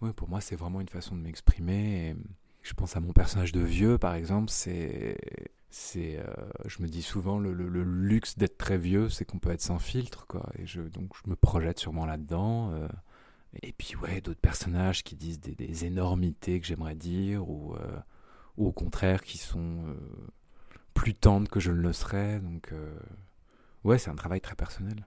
oui, 0.00 0.12
pour 0.12 0.28
moi, 0.28 0.40
c'est 0.40 0.56
vraiment 0.56 0.80
une 0.80 0.88
façon 0.88 1.16
de 1.16 1.20
m'exprimer. 1.20 2.16
Je 2.62 2.72
pense 2.74 2.96
à 2.96 3.00
mon 3.00 3.12
personnage 3.12 3.52
de 3.52 3.60
vieux, 3.60 3.98
par 3.98 4.14
exemple, 4.14 4.50
c'est. 4.50 5.18
c'est 5.70 6.18
euh, 6.18 6.32
je 6.66 6.82
me 6.82 6.88
dis 6.88 7.02
souvent, 7.02 7.38
le, 7.38 7.52
luxe 7.52 8.38
d'être 8.38 8.58
très 8.58 8.78
vieux, 8.78 9.08
c'est 9.08 9.24
qu'on 9.24 9.38
peut 9.38 9.50
être 9.50 9.60
sans 9.60 9.78
filtre, 9.78 10.26
quoi. 10.26 10.48
Et 10.58 10.66
je, 10.66 10.82
donc, 10.82 11.12
je 11.22 11.30
me 11.30 11.36
projette 11.36 11.78
sûrement 11.78 12.06
là-dedans. 12.06 12.72
Euh. 12.72 12.88
Et 13.62 13.72
puis, 13.72 13.96
ouais, 13.96 14.20
d'autres 14.20 14.40
personnages 14.40 15.02
qui 15.02 15.16
disent 15.16 15.40
des, 15.40 15.84
énormités 15.84 16.60
que 16.60 16.66
j'aimerais 16.66 16.94
dire, 16.94 17.48
ou, 17.48 17.74
euh, 17.74 17.98
ou, 18.56 18.68
au 18.68 18.72
contraire, 18.72 19.22
qui 19.22 19.38
sont 19.38 19.96
plus 20.94 21.14
tendres 21.14 21.48
que 21.48 21.60
je 21.60 21.70
ne 21.70 21.80
le 21.80 21.92
serais. 21.92 22.40
Donc, 22.40 22.72
ouais, 23.84 23.98
c'est 23.98 24.10
un 24.10 24.16
travail 24.16 24.40
très 24.40 24.54
personnel. 24.54 25.06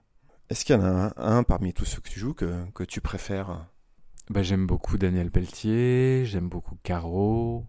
Est-ce 0.50 0.64
qu'il 0.64 0.76
y 0.76 0.78
en 0.78 0.84
a 0.84 1.12
un, 1.16 1.42
parmi 1.42 1.74
tous 1.74 1.84
ceux 1.84 2.00
que 2.00 2.08
tu 2.08 2.18
joues 2.18 2.34
que, 2.34 2.64
que 2.72 2.84
tu 2.84 3.00
préfères? 3.00 3.66
Bah, 4.30 4.42
J'aime 4.42 4.66
beaucoup 4.66 4.96
Daniel 4.96 5.30
Pelletier, 5.30 6.24
j'aime 6.24 6.48
beaucoup 6.48 6.76
Caro, 6.82 7.64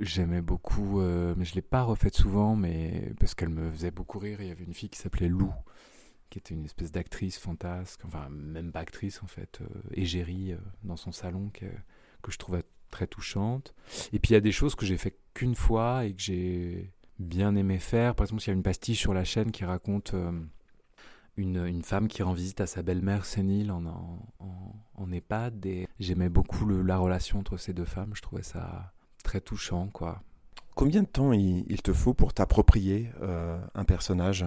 j'aimais 0.00 0.40
beaucoup, 0.40 1.00
euh, 1.00 1.34
mais 1.36 1.44
je 1.44 1.52
ne 1.52 1.56
l'ai 1.56 1.62
pas 1.62 1.82
refaite 1.82 2.14
souvent, 2.14 2.56
mais 2.56 3.12
parce 3.18 3.34
qu'elle 3.34 3.48
me 3.48 3.70
faisait 3.70 3.90
beaucoup 3.90 4.18
rire. 4.18 4.40
Il 4.40 4.48
y 4.48 4.50
avait 4.50 4.64
une 4.64 4.74
fille 4.74 4.88
qui 4.88 4.98
s'appelait 4.98 5.28
Lou, 5.28 5.52
qui 6.30 6.38
était 6.38 6.54
une 6.54 6.64
espèce 6.64 6.92
d'actrice 6.92 7.38
fantasque, 7.38 8.00
enfin 8.06 8.28
même 8.30 8.72
pas 8.72 8.80
actrice 8.80 9.22
en 9.22 9.26
fait, 9.26 9.60
euh, 9.60 9.66
égérie 9.92 10.52
euh, 10.52 10.58
dans 10.82 10.96
son 10.96 11.12
salon 11.12 11.50
que, 11.52 11.66
que 12.22 12.32
je 12.32 12.38
trouvais 12.38 12.64
très 12.90 13.06
touchante. 13.06 13.74
Et 14.12 14.18
puis 14.18 14.30
il 14.30 14.32
y 14.34 14.36
a 14.36 14.40
des 14.40 14.52
choses 14.52 14.74
que 14.74 14.86
j'ai 14.86 14.96
fait 14.96 15.16
qu'une 15.34 15.54
fois 15.54 16.04
et 16.06 16.14
que 16.14 16.22
j'ai 16.22 16.92
bien 17.18 17.54
aimé 17.54 17.78
faire. 17.78 18.14
Par 18.14 18.24
exemple, 18.24 18.42
il 18.42 18.46
y 18.46 18.50
a 18.50 18.54
une 18.54 18.62
pastiche 18.62 19.00
sur 19.00 19.14
la 19.14 19.24
chaîne 19.24 19.52
qui 19.52 19.64
raconte 19.64 20.14
une, 21.36 21.82
femme 21.82 22.08
qui 22.08 22.22
rend 22.22 22.32
visite 22.32 22.60
à 22.60 22.66
sa 22.66 22.82
belle-mère 22.82 23.24
sénile 23.24 23.70
en, 23.70 23.84
en, 23.86 24.74
en, 24.94 25.12
EHPAD. 25.12 25.66
Et 25.66 25.88
j'aimais 25.98 26.28
beaucoup 26.28 26.66
la 26.68 26.98
relation 26.98 27.38
entre 27.38 27.56
ces 27.56 27.72
deux 27.72 27.84
femmes. 27.84 28.12
Je 28.14 28.22
trouvais 28.22 28.42
ça 28.42 28.92
très 29.22 29.40
touchant, 29.40 29.88
quoi. 29.88 30.22
Combien 30.74 31.02
de 31.02 31.08
temps 31.08 31.32
il, 31.32 31.82
te 31.82 31.92
faut 31.92 32.14
pour 32.14 32.32
t'approprier 32.32 33.10
euh, 33.20 33.60
un 33.74 33.84
personnage? 33.84 34.46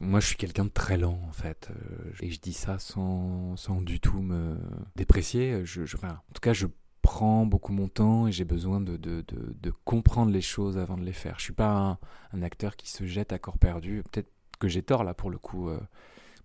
Moi, 0.00 0.20
je 0.20 0.26
suis 0.26 0.36
quelqu'un 0.36 0.64
de 0.64 0.70
très 0.70 0.96
lent, 0.96 1.20
en 1.28 1.32
fait. 1.32 1.70
Euh, 1.70 2.12
et 2.20 2.30
je 2.30 2.40
dis 2.40 2.52
ça 2.52 2.78
sans, 2.78 3.56
sans 3.56 3.82
du 3.82 4.00
tout 4.00 4.20
me 4.20 4.56
déprécier. 4.96 5.64
Je, 5.64 5.82
en 5.82 6.32
tout 6.34 6.40
cas, 6.40 6.52
je 6.52 6.66
prends 7.08 7.46
beaucoup 7.46 7.72
mon 7.72 7.88
temps 7.88 8.26
et 8.26 8.32
j'ai 8.32 8.44
besoin 8.44 8.80
de, 8.80 8.96
de, 8.96 9.70
comprendre 9.84 10.30
les 10.30 10.42
choses 10.42 10.76
avant 10.76 10.98
de 10.98 11.04
les 11.04 11.12
faire. 11.12 11.38
Je 11.38 11.44
suis 11.44 11.52
pas 11.54 11.70
un, 11.70 11.98
un 12.32 12.42
acteur 12.42 12.76
qui 12.76 12.90
se 12.90 13.06
jette 13.06 13.32
à 13.32 13.38
corps 13.38 13.58
perdu. 13.58 14.02
Peut-être 14.10 14.30
que 14.58 14.68
j'ai 14.68 14.82
tort 14.82 15.04
là 15.04 15.14
pour 15.14 15.30
le 15.30 15.38
coup. 15.38 15.68
Euh. 15.70 15.80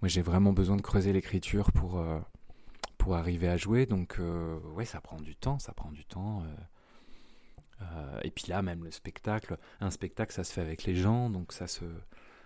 moi 0.01 0.07
j'ai 0.07 0.21
vraiment 0.21 0.53
besoin 0.53 0.77
de 0.77 0.81
creuser 0.81 1.11
l'écriture 1.11 1.71
pour, 1.73 1.99
euh, 1.99 2.19
pour 2.97 3.15
arriver 3.15 3.49
à 3.49 3.57
jouer. 3.57 3.85
Donc 3.85 4.17
euh, 4.19 4.57
ouais, 4.75 4.85
ça 4.85 5.01
prend 5.01 5.19
du 5.19 5.35
temps, 5.35 5.59
ça 5.59 5.73
prend 5.73 5.91
du 5.91 6.05
temps. 6.05 6.43
et 8.23 8.31
puis 8.31 8.45
là, 8.47 8.61
même 8.61 8.85
le 8.85 8.91
spectacle, 8.91 9.57
un 9.81 9.91
spectacle, 9.91 10.33
ça 10.33 10.45
se 10.45 10.53
fait 10.53 10.61
avec 10.61 10.85
les 10.85 10.95
gens, 10.95 11.29
donc 11.29 11.51
ça 11.51 11.67
se 11.67 11.83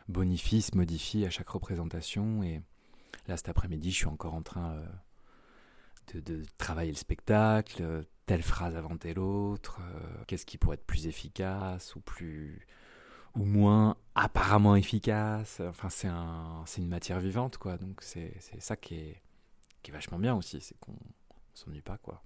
bonifie, 0.07 0.61
se 0.61 0.75
modifie 0.75 1.25
à 1.25 1.29
chaque 1.29 1.49
représentation. 1.49 2.43
Et 2.43 2.61
là, 3.27 3.37
cet 3.37 3.49
après-midi, 3.49 3.91
je 3.91 3.97
suis 3.97 4.07
encore 4.07 4.33
en 4.33 4.41
train 4.41 4.81
de, 6.13 6.19
de, 6.19 6.43
travailler 6.57 6.91
le 6.91 6.97
spectacle, 6.97 8.05
telle 8.25 8.43
phrase 8.43 8.75
avant 8.75 8.97
telle 8.97 9.19
autre, 9.19 9.79
qu'est-ce 10.27 10.45
qui 10.45 10.57
pourrait 10.57 10.75
être 10.75 10.85
plus 10.85 11.07
efficace 11.07 11.95
ou 11.95 12.01
plus 12.01 12.65
ou 13.35 13.45
moins 13.45 13.95
apparemment 14.15 14.75
efficace. 14.75 15.61
Enfin, 15.61 15.89
c'est 15.89 16.07
un, 16.07 16.63
une 16.77 16.87
matière 16.87 17.19
vivante, 17.19 17.57
quoi. 17.57 17.77
Donc, 17.77 18.01
c'est 18.01 18.33
ça 18.59 18.75
qui 18.75 18.95
est, 18.95 19.21
qui 19.83 19.91
est 19.91 19.93
vachement 19.93 20.19
bien 20.19 20.35
aussi, 20.35 20.59
c'est 20.61 20.77
qu'on 20.79 20.97
s'ennuie 21.53 21.81
pas, 21.81 21.97
quoi. 21.97 22.23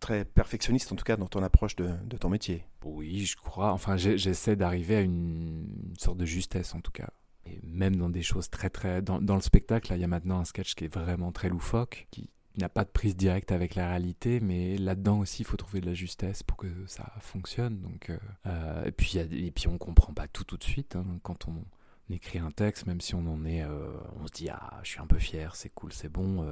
Très 0.00 0.24
perfectionniste, 0.24 0.92
en 0.92 0.96
tout 0.96 1.04
cas, 1.04 1.16
dans 1.16 1.26
ton 1.26 1.42
approche 1.42 1.76
de, 1.76 2.16
ton 2.18 2.28
métier. 2.28 2.64
Oui, 2.84 3.24
je 3.24 3.36
crois. 3.36 3.72
Enfin, 3.72 3.96
j'essaie 3.96 4.56
d'arriver 4.56 4.96
à 4.96 5.00
une, 5.00 5.94
sorte 5.98 6.18
de 6.18 6.26
justesse, 6.26 6.74
en 6.74 6.80
tout 6.80 6.92
cas. 6.92 7.10
Et 7.46 7.60
même 7.62 7.96
dans 7.96 8.08
des 8.08 8.22
choses 8.22 8.50
très, 8.50 8.70
très. 8.70 9.02
Dans, 9.02 9.18
le 9.18 9.40
spectacle, 9.40 9.92
il 9.94 10.00
y 10.00 10.04
a 10.04 10.08
maintenant 10.08 10.40
un 10.40 10.44
sketch 10.44 10.74
qui 10.74 10.84
est 10.84 10.94
vraiment 10.94 11.32
très 11.32 11.48
loufoque, 11.48 12.06
qui, 12.10 12.30
il 12.54 12.58
n'y 12.58 12.64
a 12.64 12.68
pas 12.68 12.84
de 12.84 12.90
prise 12.90 13.16
directe 13.16 13.50
avec 13.50 13.74
la 13.74 13.88
réalité, 13.88 14.40
mais 14.40 14.76
là-dedans 14.76 15.20
aussi, 15.20 15.42
il 15.42 15.46
faut 15.46 15.56
trouver 15.56 15.80
de 15.80 15.86
la 15.86 15.94
justesse 15.94 16.42
pour 16.42 16.56
que 16.56 16.68
ça 16.86 17.12
fonctionne. 17.20 17.80
Donc, 17.80 18.10
euh, 18.10 18.18
euh, 18.46 18.84
et, 18.84 18.92
puis, 18.92 19.18
et 19.18 19.50
puis, 19.50 19.68
on 19.68 19.78
comprend 19.78 20.12
pas 20.12 20.28
tout 20.28 20.44
tout 20.44 20.58
de 20.58 20.64
suite. 20.64 20.96
Hein. 20.96 21.04
quand 21.22 21.48
on 21.48 21.64
écrit 22.12 22.38
un 22.38 22.50
texte, 22.50 22.86
même 22.86 23.00
si 23.00 23.14
on 23.14 23.26
en 23.26 23.44
est, 23.46 23.62
euh, 23.62 23.96
on 24.20 24.26
se 24.26 24.32
dit 24.32 24.50
ah, 24.50 24.80
je 24.82 24.90
suis 24.90 25.00
un 25.00 25.06
peu 25.06 25.18
fier, 25.18 25.56
c'est 25.56 25.70
cool, 25.70 25.92
c'est 25.92 26.10
bon. 26.10 26.46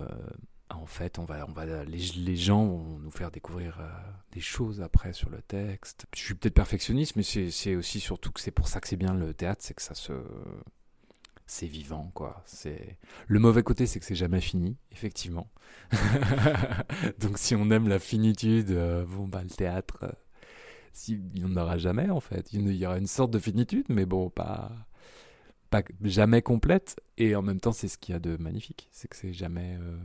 En 0.70 0.87
fait, 0.87 1.18
on 1.18 1.24
va, 1.24 1.44
on 1.48 1.52
va, 1.52 1.85
les, 1.85 2.37
gens 2.37 2.64
vont 2.64 2.98
nous 2.98 3.11
faire 3.11 3.30
découvrir 3.30 3.78
des 4.33 4.40
choses 4.40 4.80
après 4.80 5.12
sur 5.12 5.30
le 5.30 5.42
texte. 5.42 6.06
Je 6.14 6.20
suis 6.20 6.35
peut-être 6.35 6.54
perfectionniste, 6.54 7.16
mais 7.16 7.22
c'est 7.22 7.74
aussi 7.74 8.00
surtout 8.00 8.33
que 8.33 8.40
c'est 8.40 8.50
pour 8.50 8.68
ça 8.68 8.80
que 8.80 8.88
c'est 8.88 8.96
bien 8.96 9.14
le 9.14 9.35
théâtre, 9.35 9.62
c'est 9.64 9.74
que 9.74 9.83
ça 9.83 9.94
se 9.94 10.12
c'est 11.50 11.66
vivant, 11.66 12.12
quoi. 12.14 12.42
C'est 12.46 12.96
le 13.26 13.40
mauvais 13.40 13.64
côté, 13.64 13.87
c'est 13.87 13.98
que 13.98 14.06
c'est 14.06 14.14
jamais 14.14 14.40
fini, 14.40 14.76
effectivement. 14.92 15.50
Donc 17.18 17.38
si 17.38 17.56
on 17.56 17.68
aime 17.70 17.88
la 17.88 17.98
finitude, 17.98 18.70
euh, 18.70 19.04
bon 19.04 19.26
bah 19.26 19.42
le 19.42 19.50
théâtre, 19.50 19.98
euh, 20.04 20.12
si, 20.92 21.20
il 21.35 21.42
n'y 21.42 21.44
en 21.44 21.56
aura 21.61 21.76
jamais 21.76 22.09
en 22.09 22.20
fait. 22.20 22.52
Il 22.52 22.72
y 22.72 22.87
aura 22.87 22.98
une 22.98 23.09
sorte 23.09 23.33
de 23.33 23.40
finitude, 23.40 23.87
mais 23.88 24.06
bon, 24.06 24.30
pas 24.30 24.70
pas 25.70 25.83
jamais 26.02 26.42
complète. 26.42 27.00
Et 27.16 27.35
en 27.35 27.42
même 27.42 27.61
temps, 27.61 27.72
c'est 27.72 27.88
ce 27.88 27.98
qu'il 27.98 28.12
y 28.12 28.16
a 28.16 28.20
de 28.20 28.37
magnifique, 28.37 28.88
c'est 28.92 29.09
que 29.09 29.16
c'est 29.16 29.33
jamais 29.33 29.76
euh, 29.80 29.96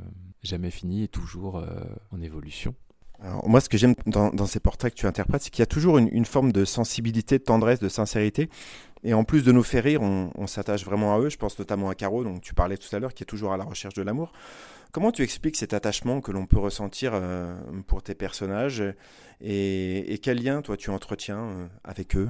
jamais 0.43 0.71
fini 0.71 1.04
et 1.04 1.08
toujours 1.08 1.63
en 2.12 2.21
évolution. 2.21 2.75
Moi, 3.45 3.62
ce 3.62 3.69
que 3.69 3.78
j'aime 3.78 3.95
dans, 4.06 4.45
ces 4.45 4.60
portraits 4.60 4.93
que 4.93 4.99
tu 4.99 5.08
interprètes, 5.08 5.43
c'est 5.43 5.49
qu'il 5.49 5.62
y 5.62 5.63
a 5.63 5.67
toujours 5.67 5.97
une, 5.97 6.25
forme 6.25 6.51
de 6.51 6.65
sensibilité, 6.65 7.38
de 7.38 7.43
tendresse, 7.43 7.80
de 7.80 7.89
sincérité. 7.89 8.49
Et 9.04 9.13
en 9.13 9.23
plus 9.23 9.43
de 9.43 9.51
nous 9.51 9.63
faire 9.63 9.84
rire, 9.84 10.01
on, 10.01 10.47
s'attache 10.47 10.84
vraiment 10.84 11.15
à 11.15 11.19
eux. 11.19 11.30
Je 11.30 11.38
pense 11.38 11.58
notamment 11.60 11.89
à 11.89 11.95
Caro, 11.95 12.23
dont 12.23 12.39
tu 12.39 12.54
parlais 12.54 12.78
tout 12.78 12.93
à 12.95 12.99
l'heure, 12.99 13.13
qui 13.13 13.23
est 13.23 13.28
toujours 13.28 13.54
à 13.54 13.58
la 13.58 13.63
recherche 13.63 13.93
de 13.93 14.01
l'amour. 14.01 14.34
Comment 14.91 15.12
tu 15.12 15.23
expliques 15.23 15.58
cet 15.58 15.73
attachement 15.73 16.21
que 16.21 16.32
l'on 16.32 16.45
peut 16.45 16.58
ressentir 16.58 17.12
euh, 17.13 17.54
pour 17.88 18.01
tes 18.01 18.15
personnages? 18.15 18.84
Et, 19.41 20.19
quel 20.23 20.41
lien, 20.41 20.62
toi, 20.62 20.78
tu 20.78 20.89
entretiens 20.89 21.43
euh, 21.43 21.67
avec 21.84 22.15
eux? 22.15 22.30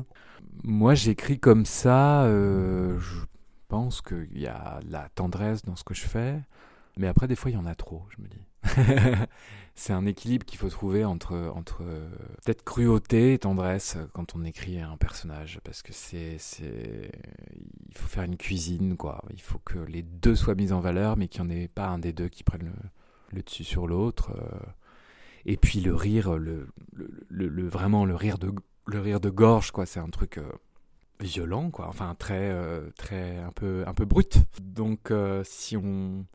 Moi, 0.64 0.96
j'écris 0.96 1.40
comme 1.40 1.66
ça. 1.66 2.24
Euh, 2.24 3.00
je 3.00 3.20
pense 3.68 4.02
qu'il 4.02 4.40
y 4.40 4.48
a 4.48 4.80
la 4.90 5.10
tendresse 5.16 5.64
dans 5.64 5.76
ce 5.76 5.84
que 5.84 5.94
je 5.94 6.06
fais. 6.06 6.40
Mais 6.98 7.08
après, 7.08 7.28
des 7.28 7.36
fois, 7.36 7.52
il 7.52 7.54
y 7.54 7.58
en 7.58 7.66
a 7.66 7.76
trop, 7.76 8.04
je 8.10 8.22
me 8.22 8.28
dis. 8.28 8.46
c'est 9.76 9.94
un 9.94 10.06
équilibre 10.06 10.46
qu'il 10.46 10.58
faut 10.58 10.70
trouver 10.70 11.04
entre, 11.06 11.52
entre 11.56 11.84
peut-être 12.44 12.64
cruauté 12.64 13.34
et 13.34 13.40
tendresse 13.40 13.98
quand 14.14 14.36
on 14.36 14.44
écrit 14.44 14.80
un 14.80 14.98
personnage. 14.98 15.60
Parce 15.64 15.82
que 15.82 15.92
c'est. 15.92 16.38
Il 16.62 17.98
faut 17.98 18.08
faire 18.08 18.24
une 18.24 18.38
cuisine, 18.38 18.96
quoi. 18.96 19.24
Il 19.34 19.42
faut 19.42 19.60
que 19.60 19.80
les 19.80 20.02
deux 20.02 20.36
soient 20.36 20.56
mis 20.56 20.72
en 20.72 20.80
valeur, 20.80 21.18
mais 21.18 21.28
qu'il 21.28 21.44
n'y 21.44 21.54
en 21.54 21.56
ait 21.58 21.68
pas 21.68 21.88
un 21.88 22.00
des 22.00 22.14
deux 22.14 22.30
qui 22.30 22.44
prenne 22.44 22.72
le, 23.32 23.42
dessus 23.42 23.66
sur 23.66 23.86
l'autre. 23.88 24.32
Et 25.46 25.58
puis 25.58 25.82
le 25.82 25.94
rire, 25.94 26.38
le, 26.38 26.68
le, 27.30 27.68
vraiment 27.68 28.06
le 28.06 28.16
rire 28.16 28.38
de, 28.38 28.54
le 28.88 29.00
rire 29.00 29.20
de 29.20 29.30
gorge, 29.30 29.72
quoi. 29.72 29.86
C'est 29.86 30.00
un 30.00 30.10
truc. 30.10 30.38
Euh, 30.38 30.52
violent 31.20 31.72
quoi 31.72 31.88
enfin 31.88 32.16
très 32.18 32.50
euh, 32.52 32.90
très 32.98 33.38
un 33.38 33.52
peu 33.52 33.84
un 33.88 33.94
peu 33.94 34.06
brut 34.06 34.40
donc 34.62 35.12
euh, 35.12 35.44
si 35.46 35.78
on 35.78 36.26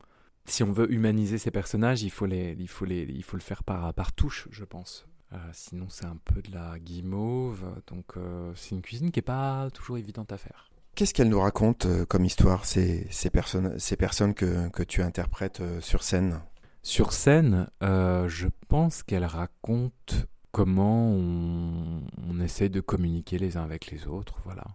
si 0.45 0.63
on 0.63 0.71
veut 0.71 0.91
humaniser 0.91 1.37
ces 1.37 1.51
personnages, 1.51 2.03
il 2.03 2.09
faut, 2.09 2.25
les, 2.25 2.55
il 2.59 2.67
faut, 2.67 2.85
les, 2.85 3.03
il 3.03 3.23
faut 3.23 3.37
le 3.37 3.41
faire 3.41 3.63
par, 3.63 3.93
par 3.93 4.13
touche, 4.13 4.47
je 4.51 4.63
pense. 4.63 5.05
Euh, 5.33 5.37
sinon, 5.53 5.87
c'est 5.89 6.05
un 6.05 6.17
peu 6.25 6.41
de 6.41 6.51
la 6.53 6.77
guimauve. 6.79 7.63
Donc, 7.87 8.17
euh, 8.17 8.51
c'est 8.55 8.75
une 8.75 8.81
cuisine 8.81 9.11
qui 9.11 9.19
n'est 9.19 9.23
pas 9.23 9.69
toujours 9.71 9.97
évidente 9.97 10.31
à 10.31 10.37
faire. 10.37 10.69
Qu'est-ce 10.95 11.13
qu'elle 11.13 11.29
nous 11.29 11.39
raconte 11.39 11.85
euh, 11.85 12.05
comme 12.05 12.25
histoire, 12.25 12.65
ces, 12.65 13.07
ces, 13.11 13.29
personnes, 13.29 13.79
ces 13.79 13.95
personnes 13.95 14.33
que, 14.33 14.67
que 14.69 14.83
tu 14.83 15.01
interprètes 15.01 15.61
sur 15.79 16.03
scène? 16.03 16.41
Sur 16.83 17.13
scène, 17.13 17.69
je 17.81 18.47
pense 18.67 19.03
qu'elle 19.03 19.25
raconte 19.25 20.27
comment 20.51 21.11
on, 21.11 22.01
on, 22.27 22.39
essaie 22.41 22.69
de 22.69 22.81
communiquer 22.81 23.37
les 23.37 23.55
uns 23.55 23.63
avec 23.63 23.91
les 23.91 24.07
autres. 24.07 24.41
Voilà. 24.43 24.65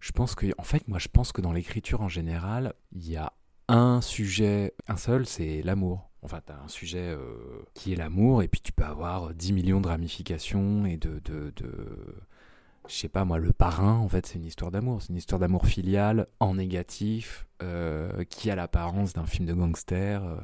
Je 0.00 0.12
pense 0.12 0.34
que, 0.34 0.46
en 0.58 0.64
fait, 0.64 0.88
moi, 0.88 0.98
je 0.98 1.08
pense 1.08 1.32
que 1.32 1.40
dans 1.40 1.52
l'écriture 1.52 2.02
en 2.02 2.08
général, 2.08 2.74
il 2.92 3.08
y 3.08 3.16
a 3.16 3.32
un 3.68 4.00
sujet, 4.00 4.74
un 4.88 4.96
seul, 4.96 5.26
c'est 5.26 5.62
l'amour. 5.62 6.10
Enfin, 6.22 6.40
tu 6.44 6.52
un 6.52 6.68
sujet 6.68 6.98
euh, 7.10 7.62
qui 7.74 7.92
est 7.92 7.96
l'amour, 7.96 8.42
et 8.42 8.48
puis 8.48 8.60
tu 8.60 8.72
peux 8.72 8.84
avoir 8.84 9.34
10 9.34 9.52
millions 9.52 9.80
de 9.80 9.88
ramifications 9.88 10.86
et 10.86 10.96
de, 10.96 11.20
de, 11.24 11.52
de 11.56 12.16
je 12.88 12.94
sais 12.94 13.08
pas 13.08 13.24
moi, 13.24 13.38
le 13.38 13.52
parrain, 13.52 13.98
en 13.98 14.08
fait, 14.08 14.26
c'est 14.26 14.38
une 14.38 14.44
histoire 14.44 14.70
d'amour. 14.70 15.02
C'est 15.02 15.10
une 15.10 15.16
histoire 15.16 15.40
d'amour 15.40 15.66
filial, 15.66 16.26
en 16.40 16.54
négatif, 16.54 17.46
euh, 17.62 18.24
qui 18.24 18.50
a 18.50 18.56
l'apparence 18.56 19.12
d'un 19.12 19.26
film 19.26 19.46
de 19.46 19.54
gangster. 19.54 20.24
Euh, 20.24 20.36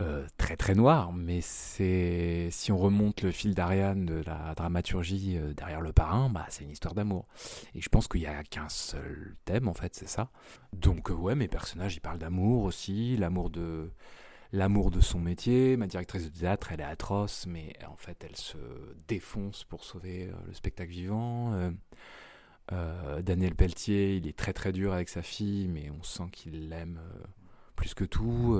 euh, 0.00 0.24
très 0.36 0.56
très 0.56 0.74
noir, 0.76 1.12
mais 1.12 1.40
c'est 1.40 2.48
si 2.52 2.70
on 2.70 2.78
remonte 2.78 3.22
le 3.22 3.32
fil 3.32 3.54
d'Ariane 3.54 4.06
de 4.06 4.22
la 4.24 4.54
dramaturgie 4.54 5.36
euh, 5.36 5.54
derrière 5.54 5.80
le 5.80 5.92
parrain, 5.92 6.30
bah 6.30 6.46
c'est 6.50 6.62
une 6.62 6.70
histoire 6.70 6.94
d'amour. 6.94 7.26
Et 7.74 7.80
je 7.80 7.88
pense 7.88 8.06
qu'il 8.06 8.20
n'y 8.20 8.26
a 8.28 8.44
qu'un 8.44 8.68
seul 8.68 9.34
thème 9.44 9.66
en 9.66 9.74
fait, 9.74 9.96
c'est 9.96 10.08
ça. 10.08 10.30
Donc 10.72 11.10
euh, 11.10 11.14
ouais, 11.14 11.34
mes 11.34 11.48
personnages 11.48 11.96
ils 11.96 12.00
parlent 12.00 12.20
d'amour 12.20 12.62
aussi, 12.62 13.16
l'amour 13.16 13.50
de 13.50 13.90
l'amour 14.52 14.92
de 14.92 15.00
son 15.00 15.18
métier. 15.18 15.76
Ma 15.76 15.88
directrice 15.88 16.30
de 16.30 16.38
théâtre, 16.38 16.70
elle 16.70 16.80
est 16.80 16.84
atroce, 16.84 17.46
mais 17.48 17.72
en 17.88 17.96
fait 17.96 18.24
elle 18.24 18.36
se 18.36 18.58
défonce 19.08 19.64
pour 19.64 19.82
sauver 19.82 20.30
le 20.46 20.54
spectacle 20.54 20.92
vivant. 20.92 21.72
Daniel 23.22 23.54
Pelletier, 23.56 24.16
il 24.16 24.28
est 24.28 24.36
très 24.36 24.52
très 24.52 24.72
dur 24.72 24.92
avec 24.92 25.08
sa 25.08 25.22
fille, 25.22 25.66
mais 25.66 25.90
on 25.90 26.02
sent 26.04 26.28
qu'il 26.30 26.68
l'aime 26.68 27.00
plus 27.74 27.94
que 27.94 28.04
tout. 28.04 28.56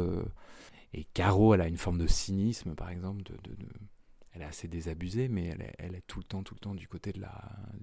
Et 0.94 1.05
Caro, 1.05 1.55
elle 1.55 1.61
a 1.61 1.68
une 1.68 1.77
forme 1.77 1.98
de 1.98 2.07
cynisme, 2.07 2.74
par 2.74 2.90
exemple. 2.90 3.22
De, 3.22 3.33
elle 4.35 4.42
est 4.42 4.46
assez 4.46 4.68
désabusée, 4.68 5.29
mais 5.29 5.46
elle 5.46 5.62
est, 5.62 5.74
elle 5.79 5.94
est, 5.94 6.05
tout 6.07 6.20
le 6.20 6.24
temps, 6.24 6.42
tout 6.42 6.55
le 6.55 6.61
temps 6.61 6.74
du 6.74 6.87
côté 6.87 7.12
de 7.12 7.20
la, 7.20 7.33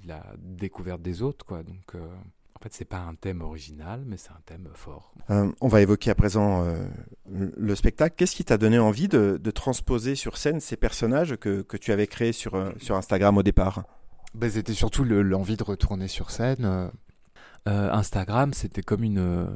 la 0.05 0.23
découverte 0.39 1.01
des 1.01 1.21
autres, 1.21 1.45
quoi. 1.45 1.63
Donc, 1.63 1.95
euh, 1.95 1.99
en 1.99 2.63
fait, 2.63 2.73
c'est 2.73 2.85
pas 2.85 2.99
un 2.99 3.15
thème 3.15 3.41
original, 3.41 4.03
mais 4.05 4.17
c'est 4.17 4.31
un 4.31 4.41
thème 4.45 4.69
fort. 4.73 5.13
Euh, 5.29 5.51
on 5.59 5.67
va 5.67 5.81
évoquer 5.81 6.11
à 6.11 6.15
présent 6.15 6.63
euh, 6.63 6.87
le 7.27 7.75
spectacle. 7.75 8.15
Qu'est-ce 8.17 8.35
qui 8.35 8.45
t'a 8.45 8.57
donné 8.57 8.79
envie 8.79 9.07
de, 9.07 9.39
de, 9.41 9.51
transposer 9.51 10.15
sur 10.15 10.37
scène 10.37 10.61
ces 10.61 10.77
personnages 10.77 11.35
que, 11.35 11.61
que 11.61 11.77
tu 11.77 11.91
avais 11.91 12.07
créés 12.07 12.31
sur, 12.31 12.73
sur 12.77 12.95
Instagram 12.95 13.37
au 13.37 13.43
départ? 13.43 13.83
Ben, 14.33 14.49
C'était 14.49 14.73
surtout 14.73 15.03
l'envie 15.03 15.57
de 15.57 15.63
retourner 15.63 16.07
sur 16.07 16.31
scène. 16.31 16.91
Instagram, 17.65 18.53
c'était 18.53 18.83
comme 18.83 19.03
une 19.03 19.47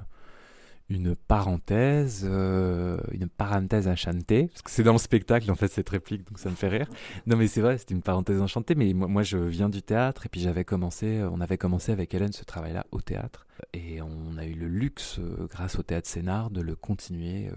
une 0.90 1.16
parenthèse, 1.16 2.26
euh, 2.28 2.98
une 3.12 3.30
parenthèse 3.30 3.88
enchantée, 3.88 4.48
parce 4.48 4.62
que 4.64 4.72
c'est 4.72 4.84
dans 4.84 4.94
le 4.94 4.98
spectacle 4.98 5.50
en 5.52 5.56
fait 5.56 5.68
cette 5.68 5.90
réplique, 5.90 6.28
donc 6.28 6.40
ça 6.40 6.50
me 6.50 6.56
fait 6.56 6.68
rire. 6.68 6.88
Non 7.28 7.38
mais 7.38 7.48
c'est 7.48 7.62
vrai, 7.62 7.78
c'était 7.78 7.94
une 7.94 8.02
parenthèse 8.02 8.42
enchantée, 8.42 8.76
mais 8.76 8.94
moi, 8.94 9.08
moi, 9.08 9.24
je 9.24 9.38
viens 9.38 9.70
du 9.70 9.82
théâtre 9.82 10.26
et 10.26 10.30
puis 10.30 10.42
j'avais 10.42 10.66
commencé, 10.66 11.20
euh, 11.20 11.30
on 11.32 11.42
avait 11.42 11.58
commencé 11.58 11.92
avec 11.92 12.14
Hélène 12.14 12.34
ce 12.34 12.44
travail-là 12.44 12.86
au 12.92 13.02
théâtre 13.02 13.46
et 13.74 14.02
on 14.02 14.38
a 14.38 14.46
eu 14.46 14.54
le 14.54 14.68
luxe, 14.68 15.20
euh, 15.20 15.48
grâce 15.48 15.78
au 15.78 15.84
théâtre 15.84 16.08
Scénar, 16.08 16.50
de 16.50 16.62
le 16.62 16.76
continuer, 16.76 17.52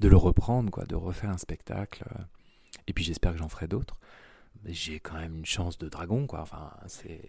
de 0.00 0.08
le 0.08 0.16
reprendre, 0.16 0.70
quoi, 0.70 0.84
de 0.84 0.94
refaire 0.94 1.30
un 1.30 1.38
spectacle. 1.38 2.04
et 2.86 2.92
puis 2.92 3.04
j'espère 3.04 3.32
que 3.32 3.38
j'en 3.38 3.48
ferai 3.48 3.66
d'autres 3.66 3.98
j'ai 4.72 5.00
quand 5.00 5.14
même 5.14 5.36
une 5.36 5.46
chance 5.46 5.78
de 5.78 5.88
dragon, 5.88 6.26
quoi. 6.26 6.40
Enfin, 6.40 6.72
c'est, 6.86 7.20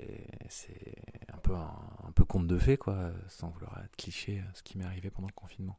un 1.33 1.37
peu 1.37 1.53
un, 1.53 2.11
peu 2.13 2.23
conte 2.23 2.47
de 2.47 2.57
fées, 2.57 2.77
quoi, 2.77 3.11
sans 3.27 3.49
vouloir 3.49 3.81
être 3.83 3.95
cliché, 3.97 4.41
ce 4.53 4.63
qui 4.63 4.77
m'est 4.77 4.85
arrivé 4.85 5.09
pendant 5.09 5.27
le 5.27 5.33
confinement, 5.33 5.77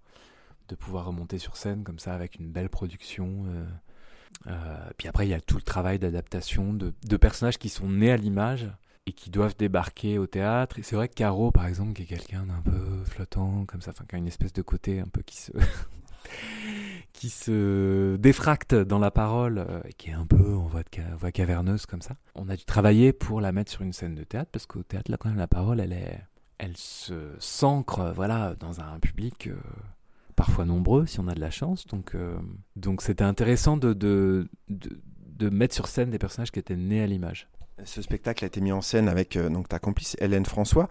de 0.68 0.74
pouvoir 0.74 1.06
remonter 1.06 1.38
sur 1.38 1.56
scène 1.56 1.84
comme 1.84 1.98
ça 1.98 2.14
avec 2.14 2.36
une 2.36 2.50
belle 2.50 2.68
production. 2.68 3.44
Euh, 3.46 3.64
euh, 4.48 4.90
puis 4.96 5.08
après, 5.08 5.26
il 5.26 5.30
y 5.30 5.34
a 5.34 5.40
tout 5.40 5.56
le 5.56 5.62
travail 5.62 5.98
d'adaptation 5.98 6.74
de, 6.74 6.92
personnages 7.16 7.58
qui 7.58 7.68
sont 7.68 7.88
nés 7.88 8.12
à 8.12 8.16
l'image 8.16 8.68
et 9.06 9.12
qui 9.12 9.30
doivent 9.30 9.56
débarquer 9.56 10.18
au 10.18 10.26
théâtre. 10.26 10.76
C'est 10.82 10.96
vrai 10.96 11.08
que 11.08 11.14
Caro, 11.14 11.52
par 11.52 11.66
exemple, 11.66 11.94
qui 11.94 12.02
est 12.02 12.06
quelqu'un 12.06 12.44
d'un 12.46 12.60
peu 12.60 13.04
flottant, 13.04 13.64
comme 13.64 13.80
ça, 13.80 13.92
enfin, 13.92 14.04
qui 14.08 14.16
a 14.16 14.18
une 14.18 14.26
espèce 14.26 14.52
de 14.52 14.62
côté 14.62 15.00
un 15.00 15.06
peu 15.06 15.22
qui 15.22 15.36
se 15.36 15.52
qui 17.16 17.30
se 17.30 18.16
défracte 18.16 18.74
dans 18.74 18.98
la 18.98 19.10
parole, 19.10 19.58
euh, 19.58 19.80
qui 19.96 20.10
est 20.10 20.12
un 20.12 20.26
peu 20.26 20.54
en 20.54 20.66
voix, 20.66 20.82
de 20.82 21.30
caverneuse 21.30 21.86
comme 21.86 22.02
ça. 22.02 22.16
On 22.34 22.50
a 22.50 22.56
dû 22.56 22.64
travailler 22.66 23.14
pour 23.14 23.40
la 23.40 23.52
mettre 23.52 23.72
sur 23.72 23.80
une 23.80 23.94
scène 23.94 24.14
de 24.14 24.22
théâtre, 24.22 24.50
parce 24.52 24.66
qu'au 24.66 24.82
théâtre, 24.82 25.10
là, 25.10 25.16
quand 25.16 25.30
même, 25.30 25.38
la 25.38 25.48
parole, 25.48 25.80
elle, 25.80 26.76
se 26.76 27.14
s'ancre 27.38 28.12
voilà, 28.14 28.54
dans 28.60 28.80
un 28.82 28.98
public 29.00 29.46
euh, 29.46 29.56
parfois 30.36 30.66
nombreux, 30.66 31.06
si 31.06 31.18
on 31.18 31.26
a 31.26 31.34
de 31.34 31.40
la 31.40 31.50
chance. 31.50 31.86
Donc, 31.86 32.14
euh, 32.14 32.36
donc 32.76 33.00
c'était 33.00 33.24
intéressant 33.24 33.78
de, 33.78 33.94
de, 33.94 34.46
de 34.68 35.48
mettre 35.48 35.74
sur 35.74 35.88
scène 35.88 36.10
des 36.10 36.18
personnages 36.18 36.52
qui 36.52 36.58
étaient 36.58 36.76
nés 36.76 37.02
à 37.02 37.06
l'image. 37.06 37.48
Ce 37.84 38.00
spectacle 38.00 38.42
a 38.44 38.46
été 38.46 38.60
mis 38.62 38.72
en 38.72 38.80
scène 38.80 39.08
avec 39.08 39.36
euh, 39.36 39.50
donc 39.50 39.68
ta 39.68 39.78
complice 39.78 40.16
Hélène 40.18 40.46
François, 40.46 40.88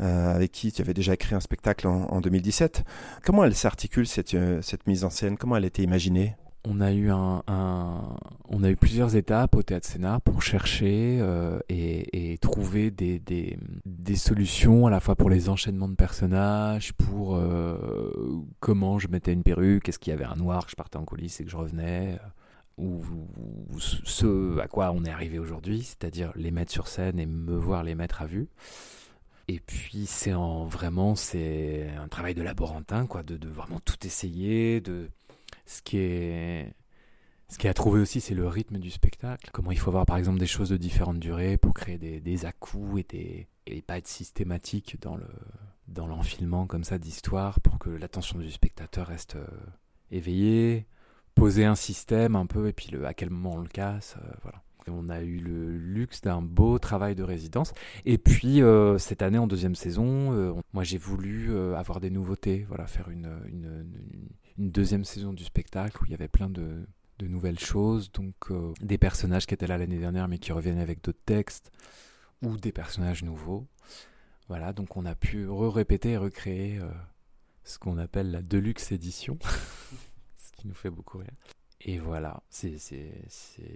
euh, 0.00 0.34
avec 0.34 0.50
qui 0.50 0.72
tu 0.72 0.80
avais 0.80 0.94
déjà 0.94 1.12
écrit 1.12 1.34
un 1.34 1.40
spectacle 1.40 1.86
en, 1.86 2.06
en 2.06 2.20
2017. 2.22 2.84
Comment 3.22 3.44
elle 3.44 3.54
s'articule 3.54 4.06
cette, 4.06 4.32
euh, 4.32 4.62
cette 4.62 4.86
mise 4.86 5.04
en 5.04 5.10
scène? 5.10 5.36
Comment 5.36 5.56
elle 5.56 5.64
a 5.64 5.66
été 5.66 5.82
imaginée? 5.82 6.34
On 6.64 6.80
a 6.80 6.92
eu 6.92 7.10
un, 7.10 7.42
on 8.48 8.62
a 8.62 8.70
eu 8.70 8.76
plusieurs 8.76 9.16
étapes 9.16 9.56
au 9.56 9.64
théâtre 9.64 9.86
Sénat 9.86 10.20
pour 10.20 10.42
chercher 10.42 11.20
et, 11.68 12.38
trouver 12.40 12.92
des, 12.92 13.18
des, 13.18 13.58
des, 13.84 14.14
solutions 14.14 14.86
à 14.86 14.90
la 14.90 15.00
fois 15.00 15.16
pour 15.16 15.28
les 15.28 15.48
enchaînements 15.48 15.88
de 15.88 15.96
personnages, 15.96 16.92
pour 16.92 17.36
comment 18.60 19.00
je 19.00 19.08
mettais 19.08 19.32
une 19.32 19.42
perruque, 19.42 19.88
est-ce 19.88 19.98
qu'il 19.98 20.12
y 20.12 20.14
avait 20.14 20.24
un 20.24 20.36
noir, 20.36 20.66
que 20.66 20.70
je 20.70 20.76
partais 20.76 20.98
en 20.98 21.04
coulisses 21.04 21.40
et 21.40 21.44
que 21.44 21.50
je 21.50 21.56
revenais? 21.56 22.20
Ou, 22.78 23.04
ce 23.78 24.58
à 24.58 24.68
quoi 24.68 24.92
on 24.92 25.04
est 25.04 25.10
arrivé 25.10 25.38
aujourd'hui, 25.38 25.82
c'est-à-dire 25.82 26.32
les 26.34 26.50
mettre 26.50 26.72
sur 26.72 26.88
scène 26.88 27.18
et 27.18 27.26
me 27.26 27.56
voir 27.56 27.82
les 27.82 27.94
mettre 27.94 28.22
à 28.22 28.26
vue. 28.26 28.48
Et 29.48 29.60
puis 29.60 30.06
c'est 30.06 30.32
en 30.32 30.64
vraiment 30.64 31.14
c'est 31.14 31.88
un 31.98 32.08
travail 32.08 32.34
de 32.34 32.42
laborantin 32.42 33.06
quoi, 33.06 33.22
de, 33.22 33.48
vraiment 33.48 33.80
tout 33.80 34.06
essayer. 34.06 34.80
De 34.80 35.10
ce 35.66 35.82
qui 35.82 35.98
est 35.98 36.72
ce 37.48 37.58
qui 37.58 37.68
a 37.68 37.74
trouvé 37.74 38.00
aussi 38.00 38.20
c'est 38.20 38.34
le 38.34 38.48
rythme 38.48 38.78
du 38.78 38.90
spectacle. 38.90 39.50
Comment 39.52 39.72
il 39.72 39.78
faut 39.78 39.90
avoir 39.90 40.06
par 40.06 40.16
exemple 40.16 40.38
des 40.38 40.46
choses 40.46 40.70
de 40.70 40.76
différentes 40.76 41.18
durées 41.18 41.58
pour 41.58 41.74
créer 41.74 41.98
des, 41.98 42.20
des 42.20 42.46
à-coups 42.46 43.00
et 43.00 43.04
des 43.04 43.48
et 43.66 43.82
pas 43.82 43.98
être 43.98 44.08
systématique 44.08 45.00
dans 45.00 45.16
le 45.16 45.28
dans 45.88 46.06
l'enfilement 46.06 46.66
comme 46.66 46.84
ça 46.84 46.98
d'histoire 46.98 47.60
pour 47.60 47.78
que 47.78 47.90
l'attention 47.90 48.38
du 48.38 48.50
spectateur 48.50 49.08
reste 49.08 49.36
euh, 49.36 49.46
éveillée 50.10 50.86
poser 51.34 51.64
un 51.64 51.74
système 51.74 52.36
un 52.36 52.46
peu 52.46 52.68
et 52.68 52.72
puis 52.72 52.90
le, 52.90 53.06
à 53.06 53.14
quel 53.14 53.30
moment 53.30 53.54
on 53.56 53.60
le 53.60 53.68
casse. 53.68 54.16
Euh, 54.18 54.32
voilà. 54.42 54.62
on 54.88 55.08
a 55.08 55.22
eu 55.22 55.38
le 55.38 55.70
luxe 55.70 56.20
d'un 56.20 56.42
beau 56.42 56.78
travail 56.78 57.14
de 57.14 57.22
résidence. 57.22 57.72
Et 58.04 58.18
puis 58.18 58.62
euh, 58.62 58.98
cette 58.98 59.22
année 59.22 59.38
en 59.38 59.46
deuxième 59.46 59.74
saison, 59.74 60.32
euh, 60.32 60.52
moi 60.72 60.84
j'ai 60.84 60.98
voulu 60.98 61.56
avoir 61.74 62.00
des 62.00 62.10
nouveautés, 62.10 62.64
voilà, 62.68 62.86
faire 62.86 63.08
une, 63.10 63.30
une, 63.46 63.86
deuxième 64.58 65.04
saison 65.04 65.32
du 65.32 65.44
spectacle 65.44 66.00
où 66.00 66.04
il 66.06 66.10
y 66.10 66.14
avait 66.14 66.28
plein 66.28 66.48
de, 66.48 66.86
de 67.18 67.26
nouvelles 67.26 67.58
choses, 67.58 68.12
donc 68.12 68.34
des 68.80 68.98
personnages 68.98 69.46
qui 69.46 69.54
étaient 69.54 69.66
là 69.66 69.78
l'année 69.78 69.98
dernière 69.98 70.28
mais 70.28 70.38
qui 70.38 70.52
reviennent 70.52 70.78
avec 70.78 71.02
d'autres 71.02 71.24
textes 71.24 71.72
ou 72.42 72.56
des 72.56 72.72
personnages 72.72 73.24
nouveaux. 73.24 73.66
Voilà, 74.48 74.72
donc 74.72 74.96
on 74.96 75.06
a 75.06 75.14
pu 75.14 75.48
re-répéter 75.48 76.10
et 76.10 76.16
recréer 76.16 76.80
ce 77.64 77.78
qu'on 77.78 77.98
appelle 77.98 78.30
la 78.30 78.42
deluxe 78.42 78.92
édition. 78.92 79.38
nous 80.66 80.74
fait 80.74 80.90
beaucoup 80.90 81.18
rire. 81.18 81.32
Et 81.84 81.98
voilà, 81.98 82.42
c'est 82.48 82.76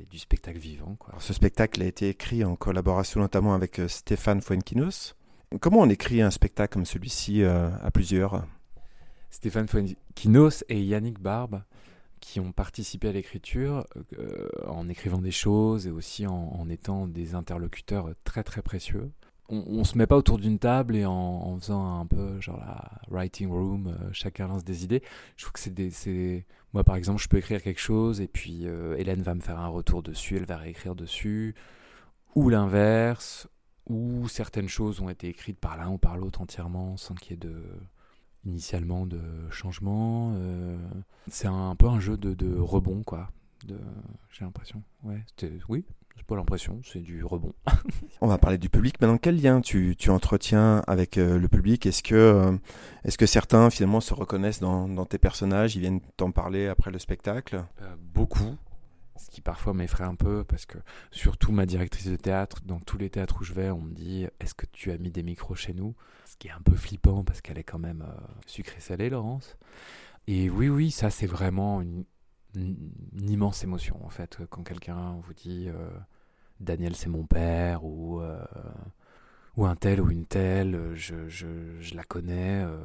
du 0.09 0.19
spectacle 0.19 0.59
vivant. 0.59 0.97
Quoi. 0.99 1.15
ce 1.19 1.33
spectacle 1.33 1.83
a 1.83 1.87
été 1.87 2.09
écrit 2.09 2.45
en 2.45 2.55
collaboration 2.55 3.21
notamment 3.21 3.55
avec 3.55 3.81
euh, 3.81 3.89
Stéphane 3.89 4.41
Fuenquinos. 4.41 5.17
Comment 5.61 5.81
on 5.81 5.89
écrit 5.89 6.23
un 6.23 6.31
spectacle 6.31 6.75
comme 6.75 6.87
celui-ci 6.87 7.43
euh, 7.43 7.69
à 7.83 7.91
plusieurs? 7.91 8.45
Stéphane 9.31 9.67
Fuenquinos 9.67 10.65
et 10.69 10.81
Yannick 10.81 11.19
Barbe 11.21 11.63
qui 12.21 12.39
ont 12.41 12.53
participé 12.53 13.09
à 13.09 13.13
l'écriture 13.13 13.87
euh, 14.19 14.49
en 14.67 14.89
écrivant 14.89 15.19
des 15.19 15.33
choses 15.33 15.87
et 15.87 15.91
aussi 15.91 16.27
en, 16.27 16.33
en, 16.33 16.69
étant 16.69 17.07
des 17.07 17.35
interlocuteurs 17.35 18.11
très 18.25 18.43
très 18.43 18.63
précieux 18.63 19.11
on, 19.49 19.65
on, 19.67 19.85
se 19.85 19.97
met 19.97 20.07
pas 20.07 20.17
autour 20.17 20.39
d'une 20.39 20.59
table 20.59 20.97
et 20.97 21.05
en, 21.05 21.13
en, 21.13 21.59
faisant 21.59 22.01
un 22.01 22.07
peu 22.07 22.41
genre 22.41 22.59
la 22.59 22.91
writing 23.11 23.49
room, 23.49 23.89
euh, 23.89 24.09
chacun 24.13 24.49
lance 24.49 24.65
des 24.65 24.85
idées. 24.85 25.03
Je 25.37 25.45
trouve 25.45 25.53
que 25.53 25.61
c'est 25.61 25.75
des, 25.75 26.45
moi 26.73 26.85
par 26.85 26.97
exemple, 26.97 27.23
je 27.23 27.29
peux 27.29 27.39
écrire 27.39 27.63
quelque 27.63 27.81
chose 27.81 28.21
et 28.21 28.29
puis 28.29 28.67
euh, 28.67 28.97
Hélène 28.97 29.23
va 29.23 29.35
me 29.35 29.41
faire 29.41 29.59
un 29.59 29.69
retour 29.69 30.03
dessus, 30.03 30.37
elle 30.37 30.45
va 30.47 30.57
réécrire 30.57 30.95
dessus, 30.95 31.55
ou 32.35 32.49
l'inverse, 32.49 33.49
ou 33.89 34.29
certaines 34.29 34.69
choses 34.69 35.01
ont 35.01 35.09
été 35.09 35.29
écrites 35.29 35.59
par 35.59 35.77
l'un 35.77 35.91
ou 35.91 35.99
par 35.99 36.17
l'autre 36.17 36.41
entièrement 36.41 36.97
sans 36.97 37.15
qu'il 37.15 37.33
y 37.33 37.35
ait 37.35 37.37
de, 37.37 37.63
initialement 38.45 39.07
de 39.07 39.21
changement. 39.51 40.35
euh, 40.37 40.77
c'est 41.29 41.49
un, 41.49 41.75
peu 41.77 41.87
un 41.87 42.01
jeu 42.01 42.17
de, 42.17 42.35
de 42.35 42.59
rebond, 42.59 43.03
quoi. 43.03 43.31
J'ai 44.31 44.45
l'impression. 44.45 44.83
Ouais, 45.03 45.25
oui, 45.69 45.85
c'est 46.17 46.27
pas 46.27 46.37
l'impression, 46.37 46.81
c'est 46.85 47.01
du 47.01 47.25
rebond. 47.25 47.53
On 48.21 48.27
va 48.27 48.39
parler 48.39 48.59
du 48.59 48.69
public. 48.69 49.01
Maintenant, 49.01 49.19
quel 49.19 49.41
lien 49.41 49.61
tu, 49.61 49.95
tu 49.97 50.11
entretiens 50.11 50.83
avec 50.87 51.19
euh, 51.19 51.39
le 51.39 51.49
public? 51.49 51.87
Est-ce 51.87 52.03
que, 52.03 52.15
euh, 52.15 52.57
est-ce 53.05 53.19
que 53.19 53.27
certains, 53.27 53.71
finalement, 53.71 54.01
se 54.01 54.15
reconnaissent 54.15 54.61
dans, 54.61 54.89
dans 54.89 55.05
tes 55.05 55.19
personnages? 55.19 55.77
Ils 55.77 55.81
viennent 55.81 56.01
t'en 56.17 56.31
parler 56.31 56.69
après 56.69 56.91
le 56.91 56.99
spectacle? 56.99 57.65
Euh, 57.83 57.95
beaucoup. 57.99 58.57
Ce 59.19 59.31
qui 59.31 59.41
parfois 59.41 59.73
m'effraie 59.73 60.05
un 60.05 60.15
peu 60.15 60.45
parce 60.45 60.67
que, 60.67 60.79
surtout 61.11 61.51
ma 61.53 61.65
directrice 61.65 62.07
de 62.07 62.17
théâtre, 62.17 62.63
dans 62.65 62.81
tous 62.81 62.99
les 62.99 63.09
théâtres 63.09 63.39
où 63.41 63.45
je 63.45 63.55
vais, 63.55 63.71
on 63.71 63.81
me 63.81 63.95
dit 63.95 64.27
Est-ce 64.41 64.55
que 64.55 64.67
tu 64.73 64.91
as 64.91 64.99
mis 64.99 65.11
des 65.11 65.23
micros 65.23 65.55
chez 65.55 65.73
nous? 65.73 65.95
Ce 66.27 66.37
qui 66.37 66.49
est 66.49 66.53
un 66.53 66.61
peu 66.61 66.75
flippant 66.77 67.25
parce 67.25 67.41
qu'elle 67.41 67.59
est 67.59 67.65
quand 67.65 67.79
même 67.79 68.05
euh, 68.07 68.21
sucrée-salée, 68.47 69.11
Laurence. 69.11 69.57
Et 70.27 70.51
oui, 70.51 70.69
oui, 70.69 70.91
ça 70.91 71.09
c'est 71.09 71.27
vraiment 71.27 71.81
une, 71.81 72.05
une- 72.57 73.31
immense 73.31 73.65
émotion 73.65 74.05
en 74.05 74.09
fait. 74.11 74.39
Quand 74.51 74.63
quelqu'un 74.65 75.17
vous 75.23 75.35
dit 75.35 75.67
euh, 75.69 75.91
Daniel 76.61 76.97
c'est 76.97 77.09
mon 77.11 77.27
père 77.27 77.85
ou, 77.85 78.21
euh, 78.21 78.45
ou 79.57 79.67
un 79.67 79.77
tel 79.77 80.01
ou 80.01 80.11
une 80.11 80.27
telle, 80.27 80.93
je, 80.95 81.29
je- 81.29 81.95
la 81.95 82.05
connais. 82.05 82.63
euh, 82.65 82.79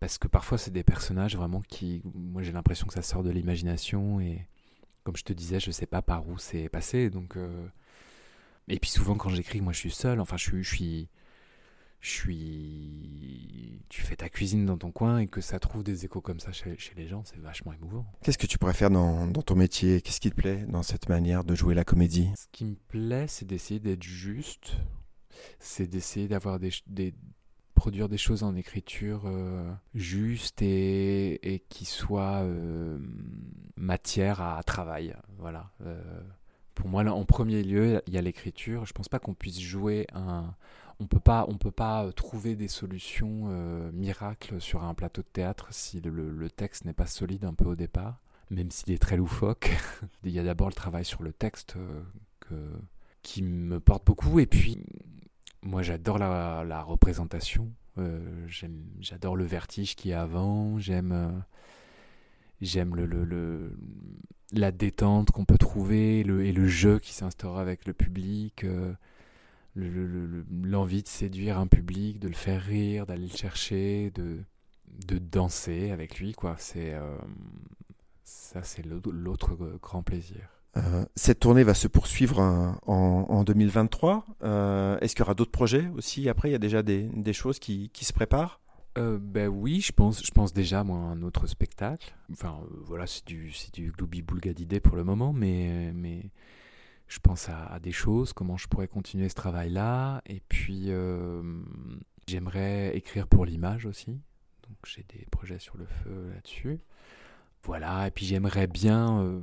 parce 0.00 0.18
que 0.18 0.28
parfois 0.28 0.58
c'est 0.58 0.70
des 0.70 0.84
personnages 0.84 1.36
vraiment 1.36 1.60
qui, 1.62 2.02
moi 2.14 2.42
j'ai 2.42 2.52
l'impression 2.52 2.86
que 2.86 2.94
ça 2.94 3.02
sort 3.02 3.22
de 3.24 3.30
l'imagination 3.30 4.20
et 4.20 4.46
comme 5.04 5.16
je 5.16 5.24
te 5.24 5.32
disais, 5.32 5.60
je 5.60 5.70
sais 5.70 5.86
pas 5.86 6.02
par 6.02 6.28
où 6.28 6.38
c'est 6.38 6.68
passé. 6.68 7.10
Donc, 7.10 7.36
et 8.68 8.78
puis 8.78 8.90
souvent 8.90 9.14
quand 9.16 9.30
j'écris, 9.30 9.60
moi 9.60 9.72
je 9.72 9.78
suis 9.78 9.90
seul. 9.90 10.20
Enfin, 10.20 10.36
je 10.36 10.42
suis, 10.62 11.08
je 12.00 12.10
suis. 12.10 13.82
Tu 13.88 14.02
fais 14.02 14.16
ta 14.16 14.28
cuisine 14.28 14.66
dans 14.66 14.76
ton 14.76 14.92
coin 14.92 15.18
et 15.18 15.26
que 15.26 15.40
ça 15.40 15.58
trouve 15.58 15.82
des 15.82 16.04
échos 16.04 16.20
comme 16.20 16.40
ça 16.40 16.52
chez, 16.52 16.76
chez 16.78 16.94
les 16.94 17.08
gens, 17.08 17.22
c'est 17.24 17.38
vachement 17.38 17.72
émouvant. 17.72 18.06
Qu'est-ce 18.22 18.38
que 18.38 18.46
tu 18.46 18.58
pourrais 18.58 18.74
faire 18.74 18.90
dans, 18.90 19.26
dans 19.26 19.42
ton 19.42 19.54
métier? 19.54 20.00
Qu'est-ce 20.00 20.20
qui 20.20 20.30
te 20.30 20.36
plaît 20.36 20.64
dans 20.68 20.82
cette 20.82 21.08
manière 21.08 21.44
de 21.44 21.54
jouer 21.54 21.74
la 21.74 21.84
comédie? 21.84 22.28
Ce 22.36 22.46
qui 22.52 22.64
me 22.64 22.74
plaît, 22.88 23.26
c'est 23.28 23.46
d'essayer 23.46 23.80
d'être 23.80 24.02
juste. 24.02 24.76
C'est 25.58 25.86
d'essayer 25.86 26.28
d'avoir 26.28 26.58
des, 26.58 27.14
produire 27.74 28.08
des 28.08 28.18
choses 28.18 28.42
en 28.42 28.56
écriture 28.56 29.22
euh, 29.26 29.72
juste 29.94 30.62
et, 30.62 31.54
et 31.54 31.60
qui 31.60 31.84
soient 31.84 32.42
euh, 32.42 32.98
matière 33.76 34.40
à 34.40 34.62
travail. 34.64 35.14
Voilà. 35.38 35.70
Euh, 35.82 36.20
pour 36.78 36.88
moi, 36.88 37.04
en 37.04 37.24
premier 37.24 37.64
lieu, 37.64 38.00
il 38.06 38.14
y 38.14 38.18
a 38.18 38.22
l'écriture. 38.22 38.86
Je 38.86 38.92
pense 38.92 39.08
pas 39.08 39.18
qu'on 39.18 39.34
puisse 39.34 39.58
jouer 39.58 40.06
un. 40.14 40.54
On 41.00 41.08
peut 41.08 41.18
pas, 41.18 41.44
on 41.48 41.58
peut 41.58 41.72
pas 41.72 42.04
euh, 42.04 42.12
trouver 42.12 42.54
des 42.54 42.68
solutions 42.68 43.46
euh, 43.48 43.90
miracles 43.92 44.60
sur 44.60 44.84
un 44.84 44.94
plateau 44.94 45.22
de 45.22 45.26
théâtre 45.26 45.66
si 45.70 46.00
le, 46.00 46.48
texte 46.50 46.84
n'est 46.84 46.92
pas 46.92 47.06
solide 47.06 47.44
un 47.44 47.52
peu 47.52 47.64
au 47.64 47.74
départ, 47.74 48.20
même 48.50 48.70
s'il 48.70 48.92
est 48.92 49.02
très 49.02 49.16
loufoque. 49.16 49.76
il 50.24 50.30
y 50.30 50.38
a 50.38 50.44
d'abord 50.44 50.68
le 50.68 50.74
travail 50.74 51.04
sur 51.04 51.24
le 51.24 51.32
texte 51.32 51.74
euh, 52.52 52.70
qui 53.22 53.42
me 53.42 53.80
porte 53.80 54.06
beaucoup. 54.06 54.38
Et 54.38 54.46
puis, 54.46 54.78
moi, 55.62 55.82
j'adore 55.82 56.18
la, 56.18 56.82
représentation. 56.82 57.72
J'adore 59.00 59.34
le 59.34 59.44
vertige 59.44 59.96
qui 59.96 60.10
est 60.10 60.14
avant. 60.14 60.78
J'aime, 60.78 61.42
j'aime 62.60 62.94
le, 62.94 63.04
le, 63.04 63.24
le- 63.24 63.76
la 64.52 64.72
détente 64.72 65.30
qu'on 65.30 65.44
peut 65.44 65.58
trouver 65.58 66.22
le, 66.24 66.44
et 66.44 66.52
le 66.52 66.66
jeu 66.66 66.98
qui 66.98 67.12
s'instaure 67.12 67.58
avec 67.58 67.86
le 67.86 67.92
public. 67.92 68.64
euh, 68.64 68.92
le- 69.74 69.88
le- 69.90 70.06
le- 70.06 70.26
le- 70.26 70.44
l'envie 70.64 71.02
de 71.04 71.08
séduire 71.08 71.58
un 71.58 71.68
public, 71.68 72.18
de 72.18 72.26
le 72.28 72.34
faire 72.34 72.60
rire, 72.62 73.06
d'aller 73.06 73.28
le 73.30 73.36
chercher, 73.36 74.10
de, 74.12 74.38
de 75.06 75.18
danser 75.18 75.90
avec 75.92 76.18
lui, 76.18 76.32
quoi. 76.32 76.56
C'est 76.58 76.94
euh, 76.94 77.16
ça, 78.24 78.62
c'est 78.64 78.84
l'autre 78.84 79.56
grand 79.80 80.02
plaisir. 80.02 80.40
Euh, 80.76 81.04
cette 81.14 81.40
tournée 81.40 81.62
va 81.62 81.74
se 81.74 81.86
poursuivre 81.86 82.40
euh, 82.40 82.70
en, 82.86 83.26
en 83.28 83.44
2023. 83.44 84.26
Euh, 84.42 84.98
Est-ce 85.00 85.14
qu'il 85.14 85.22
y 85.22 85.26
aura 85.26 85.34
d'autres 85.34 85.50
projets 85.52 85.88
aussi 85.96 86.28
Après, 86.28 86.48
il 86.48 86.52
y 86.52 86.56
a 86.56 86.58
déjà 86.58 86.82
des, 86.82 87.02
des 87.14 87.32
choses 87.32 87.58
qui, 87.60 87.90
qui 87.90 88.04
se 88.04 88.12
préparent? 88.12 88.60
Euh, 88.98 89.18
ben 89.20 89.48
oui, 89.48 89.80
je 89.80 89.92
pense, 89.92 90.24
je 90.24 90.30
pense 90.30 90.52
déjà 90.52 90.80
à 90.80 90.82
un 90.82 91.22
autre 91.22 91.46
spectacle. 91.46 92.14
Enfin 92.32 92.60
euh, 92.62 92.82
voilà, 92.84 93.06
c'est 93.06 93.26
du, 93.26 93.52
c'est 93.52 93.72
du 93.72 93.92
boulga 93.92 94.52
d'idées 94.52 94.80
pour 94.80 94.96
le 94.96 95.04
moment, 95.04 95.32
mais, 95.32 95.92
mais 95.94 96.30
je 97.06 97.18
pense 97.20 97.48
à, 97.48 97.78
des 97.80 97.92
choses, 97.92 98.32
comment 98.32 98.56
je 98.56 98.66
pourrais 98.66 98.88
continuer 98.88 99.28
ce 99.28 99.34
travail-là. 99.34 100.22
Et 100.26 100.40
puis 100.48 100.86
euh, 100.88 101.42
j'aimerais 102.26 102.96
écrire 102.96 103.28
pour 103.28 103.44
l'image 103.44 103.86
aussi. 103.86 104.20
Donc 104.66 104.76
j'ai 104.84 105.04
des 105.16 105.26
projets 105.30 105.60
sur 105.60 105.76
le 105.76 105.86
feu 105.86 106.30
là-dessus. 106.34 106.80
Voilà, 107.62 108.06
et 108.06 108.10
puis 108.10 108.24
j'aimerais 108.24 108.68
bien, 108.68 109.42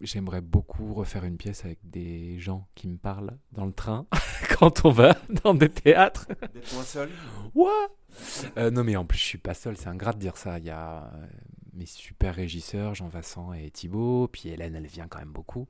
j'aimerais 0.00 0.40
beaucoup 0.40 0.94
refaire 0.94 1.24
une 1.24 1.36
pièce 1.36 1.64
avec 1.64 1.78
des 1.84 2.38
gens 2.38 2.66
qui 2.74 2.88
me 2.88 2.96
parlent 2.96 3.36
dans 3.52 3.66
le 3.66 3.72
train 3.72 4.06
quand 4.60 4.84
on 4.84 4.90
va 4.90 5.16
dans 5.42 5.54
des 5.54 5.70
théâtres. 5.70 6.28
D'être 6.28 6.74
moins 6.74 6.82
seul 6.82 7.08
Ouais. 7.54 7.70
Euh, 8.58 8.70
non 8.70 8.84
mais 8.84 8.94
en 8.96 9.04
plus 9.06 9.18
je 9.18 9.24
suis 9.24 9.38
pas 9.38 9.54
seul, 9.54 9.76
c'est 9.76 9.88
ingrat 9.88 10.12
de 10.12 10.18
dire 10.18 10.36
ça. 10.36 10.58
Il 10.58 10.66
y 10.66 10.70
a 10.70 11.04
euh, 11.14 11.26
mes 11.72 11.86
super 11.86 12.34
régisseurs, 12.34 12.94
Jean 12.94 13.08
Vincent 13.08 13.54
et 13.54 13.70
Thibaut, 13.70 14.28
puis 14.30 14.50
Hélène, 14.50 14.76
elle 14.76 14.86
vient 14.86 15.08
quand 15.08 15.18
même 15.18 15.32
beaucoup. 15.32 15.66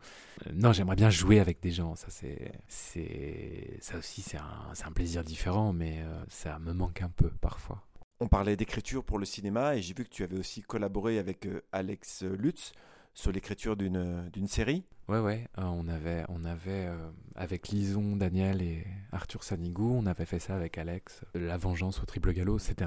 Euh, 0.47 0.51
non, 0.55 0.73
j'aimerais 0.73 0.97
bien 0.97 1.11
jouer 1.11 1.39
avec 1.39 1.61
des 1.61 1.71
gens. 1.71 1.95
Ça 1.95 2.09
c'est, 2.09 2.53
c'est, 2.67 3.79
ça 3.81 3.97
aussi 3.97 4.23
c'est 4.23 4.39
un, 4.39 4.75
c'est 4.75 4.87
un 4.87 4.93
plaisir 4.93 5.23
différent, 5.23 5.73
mais 5.73 6.01
euh, 6.01 6.25
ça 6.29 6.59
me 6.59 6.73
manque 6.73 7.03
un 7.03 7.11
peu 7.11 7.31
parfois. 7.41 7.83
On 8.19 8.27
parlait 8.27 8.57
d'écriture 8.57 9.05
pour 9.05 9.19
le 9.19 9.25
cinéma 9.25 9.77
et 9.77 9.83
j'ai 9.83 9.95
vu 9.95 10.05
que 10.05 10.11
tu 10.11 10.25
avais 10.25 10.37
aussi 10.37 10.63
collaboré 10.63 11.19
avec 11.19 11.49
Alex 11.73 12.25
Lutz 12.25 12.73
sur 13.15 13.33
l'écriture 13.33 13.77
d'une 13.77 14.29
d'une 14.33 14.47
série. 14.47 14.85
Ouais, 15.09 15.19
ouais. 15.19 15.49
euh, 15.59 15.63
on 15.65 15.89
avait, 15.89 16.25
on 16.29 16.45
avait 16.45 16.87
euh, 16.87 17.11
avec 17.35 17.69
Lison, 17.69 18.15
Daniel 18.17 18.63
et 18.63 18.87
Arthur 19.11 19.43
Sanigou, 19.43 19.93
on 19.97 20.07
avait 20.07 20.25
fait 20.25 20.39
ça 20.39 20.55
avec 20.55 20.79
Alex. 20.79 21.23
La 21.35 21.57
vengeance 21.57 22.01
au 22.01 22.07
triple 22.07 22.33
galop, 22.33 22.61
c'était 22.61 22.87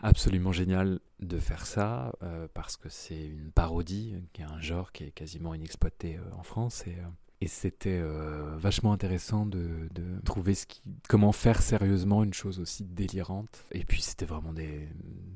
absolument 0.00 0.52
génial 0.52 1.00
de 1.20 1.38
faire 1.38 1.66
ça 1.66 2.12
euh, 2.22 2.46
parce 2.54 2.76
que 2.76 2.88
c'est 2.88 3.26
une 3.26 3.50
parodie, 3.50 4.14
qui 4.32 4.42
est 4.42 4.44
un 4.44 4.60
genre 4.60 4.92
qui 4.92 5.04
est 5.04 5.10
quasiment 5.10 5.54
inexploité 5.54 6.16
euh, 6.16 6.38
en 6.38 6.42
France 6.42 6.84
et, 6.86 6.90
euh, 6.92 7.08
et 7.40 7.48
c'était 7.48 7.98
euh, 8.00 8.56
vachement 8.56 8.92
intéressant 8.92 9.44
de, 9.44 9.88
de 9.92 10.20
trouver 10.24 10.54
ce 10.54 10.66
qui, 10.66 10.80
comment 11.08 11.32
faire 11.32 11.62
sérieusement 11.62 12.22
une 12.22 12.32
chose 12.32 12.60
aussi 12.60 12.84
délirante. 12.84 13.64
Et 13.72 13.84
puis 13.84 14.00
c'était 14.02 14.24
vraiment 14.24 14.52
des 14.52 14.88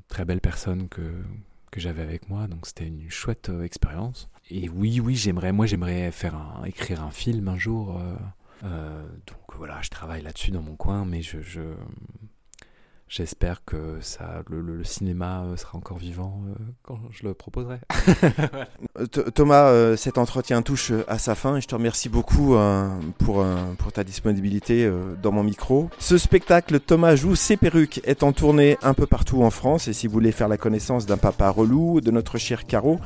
très 0.07 0.23
belles 0.23 0.41
personnes 0.41 0.87
que 0.87 1.01
que 1.69 1.79
j'avais 1.79 2.01
avec 2.01 2.29
moi, 2.29 2.47
donc 2.47 2.65
c'était 2.65 2.87
une 2.87 3.09
chouette 3.09 3.49
euh, 3.49 3.63
expérience. 3.63 4.29
Et 4.49 4.69
oui, 4.69 4.99
oui, 4.99 5.15
j'aimerais, 5.15 5.51
moi, 5.51 5.65
j'aimerais 5.65 6.11
faire 6.11 6.35
écrire 6.65 7.03
un 7.03 7.11
film 7.11 7.47
un 7.47 7.57
jour. 7.57 7.97
euh, 7.97 8.15
euh, 8.63 9.03
donc 9.27 9.55
voilà, 9.57 9.81
je 9.81 9.89
travaille 9.89 10.21
là-dessus 10.21 10.51
dans 10.51 10.61
mon 10.61 10.75
coin, 10.75 11.05
mais 11.05 11.21
je, 11.21 11.41
je 11.41 11.61
j'espère 13.09 13.63
que 13.65 13.97
ça, 14.01 14.43
le, 14.49 14.61
le- 14.61 14.77
le 14.77 14.83
cinéma 14.83 15.43
euh, 15.43 15.57
sera 15.57 15.77
encore 15.77 15.97
vivant 15.97 16.41
euh, 16.47 16.53
quand 16.83 16.99
je 17.11 17.23
le 17.23 17.33
proposerai. 17.33 17.79
Euh, 18.97 19.05
Th- 19.05 19.31
Thomas, 19.31 19.67
euh, 19.69 19.95
cet 19.95 20.17
entretien 20.17 20.61
touche 20.61 20.91
à 21.07 21.17
sa 21.19 21.33
fin 21.35 21.55
et 21.57 21.61
je 21.61 21.67
te 21.67 21.75
remercie 21.75 22.09
beaucoup 22.09 22.55
euh, 22.55 22.87
pour, 23.19 23.41
euh, 23.41 23.55
pour 23.77 23.91
ta 23.91 24.03
disponibilité 24.03 24.83
euh, 24.85 25.15
dans 25.21 25.31
mon 25.31 25.43
micro. 25.43 25.89
Ce 25.99 26.17
spectacle 26.17 26.79
Thomas 26.79 27.15
joue 27.15 27.35
ses 27.35 27.55
perruques 27.57 28.01
est 28.03 28.23
en 28.23 28.31
tournée 28.33 28.77
un 28.81 28.93
peu 28.93 29.05
partout 29.05 29.41
en 29.43 29.49
France 29.51 29.87
et 29.87 29.93
si 29.93 30.07
vous 30.07 30.13
voulez 30.13 30.31
faire 30.31 30.47
la 30.47 30.57
connaissance 30.57 31.05
d'un 31.05 31.17
papa 31.17 31.49
relou, 31.49 32.01
de 32.01 32.11
notre 32.11 32.37
cher 32.37 32.65
Caro 32.65 32.99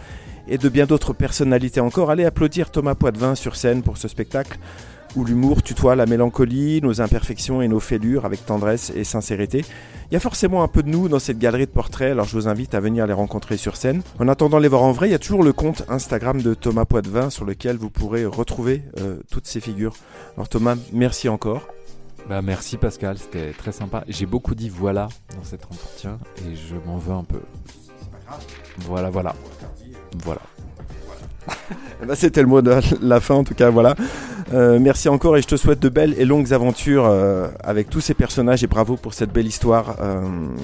et 0.47 0.57
de 0.57 0.67
bien 0.69 0.85
d'autres 0.85 1.13
personnalités 1.13 1.79
encore, 1.79 2.09
allez 2.11 2.25
applaudir 2.25 2.71
Thomas 2.71 2.95
Poitvin 2.95 3.35
sur 3.35 3.55
scène 3.55 3.81
pour 3.83 3.97
ce 3.97 4.07
spectacle 4.07 4.57
où 5.15 5.23
l'humour 5.25 5.61
tutoie 5.61 5.95
la 5.95 6.07
mélancolie, 6.07 6.81
nos 6.81 7.01
imperfections 7.01 7.61
et 7.61 7.67
nos 7.67 7.79
fêlures 7.79 8.25
avec 8.25 8.45
tendresse 8.45 8.91
et 8.95 9.03
sincérité. 9.03 9.63
Il 10.13 10.17
y 10.17 10.17
a 10.17 10.19
forcément 10.19 10.61
un 10.61 10.67
peu 10.67 10.83
de 10.83 10.89
nous 10.89 11.09
dans 11.09 11.17
cette 11.17 11.39
galerie 11.39 11.65
de 11.65 11.71
portraits, 11.71 12.11
alors 12.11 12.27
je 12.27 12.37
vous 12.37 12.47
invite 12.47 12.75
à 12.75 12.79
venir 12.79 13.07
les 13.07 13.13
rencontrer 13.13 13.57
sur 13.57 13.75
scène. 13.75 14.03
En 14.19 14.27
attendant 14.27 14.57
de 14.57 14.61
les 14.61 14.67
voir 14.67 14.83
en 14.83 14.91
vrai, 14.91 15.07
il 15.09 15.11
y 15.11 15.15
a 15.15 15.17
toujours 15.17 15.41
le 15.41 15.53
compte 15.53 15.85
Instagram 15.89 16.39
de 16.39 16.53
Thomas 16.53 16.85
Poitvin 16.85 17.31
sur 17.31 17.45
lequel 17.45 17.77
vous 17.77 17.89
pourrez 17.89 18.23
retrouver 18.23 18.83
euh, 18.99 19.17
toutes 19.31 19.47
ces 19.47 19.59
figures. 19.59 19.95
Alors 20.35 20.49
Thomas, 20.49 20.75
merci 20.91 21.29
encore. 21.29 21.67
Bah 22.29 22.43
merci 22.43 22.77
Pascal, 22.77 23.17
c'était 23.17 23.53
très 23.53 23.71
sympa. 23.71 24.03
J'ai 24.07 24.27
beaucoup 24.27 24.53
dit 24.53 24.69
voilà 24.69 25.07
dans 25.35 25.43
cet 25.43 25.65
entretien 25.65 26.19
et 26.45 26.55
je 26.55 26.75
m'en 26.85 26.99
veux 26.99 27.15
un 27.15 27.23
peu. 27.23 27.41
Voilà, 28.81 29.09
voilà, 29.09 29.33
voilà. 30.23 30.41
Eh 32.01 32.05
ben, 32.05 32.15
C'était 32.15 32.41
le 32.41 32.47
mot 32.47 32.61
de 32.61 32.73
la 33.01 33.19
fin 33.19 33.35
en 33.35 33.43
tout 33.43 33.53
cas, 33.53 33.69
voilà. 33.69 33.95
Euh, 34.53 34.77
merci 34.79 35.09
encore 35.09 35.37
et 35.37 35.41
je 35.41 35.47
te 35.47 35.55
souhaite 35.55 35.79
de 35.79 35.89
belles 35.89 36.13
et 36.17 36.25
longues 36.25 36.53
aventures 36.53 37.05
euh, 37.05 37.47
avec 37.63 37.89
tous 37.89 38.01
ces 38.01 38.13
personnages 38.13 38.63
et 38.63 38.67
bravo 38.67 38.97
pour 38.97 39.13
cette 39.13 39.31
belle 39.31 39.47
histoire 39.47 39.95
euh, 40.01 40.21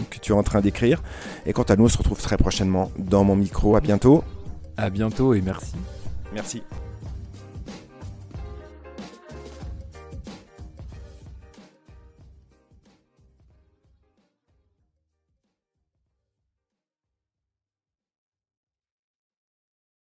que 0.10 0.20
tu 0.20 0.32
es 0.32 0.36
en 0.36 0.44
train 0.44 0.62
d'écrire. 0.62 1.02
Et 1.46 1.54
quant 1.54 1.64
à 1.64 1.76
nous, 1.76 1.86
on 1.86 1.90
se 1.90 1.98
retrouve 1.98 2.22
très 2.22 2.38
prochainement 2.38 2.92
dans 2.98 3.24
mon 3.24 3.36
micro. 3.36 3.76
À 3.76 3.82
bientôt. 3.82 4.24
À 4.78 4.90
bientôt 4.90 5.34
et 5.34 5.42
merci. 5.42 5.74
Merci. 6.34 6.64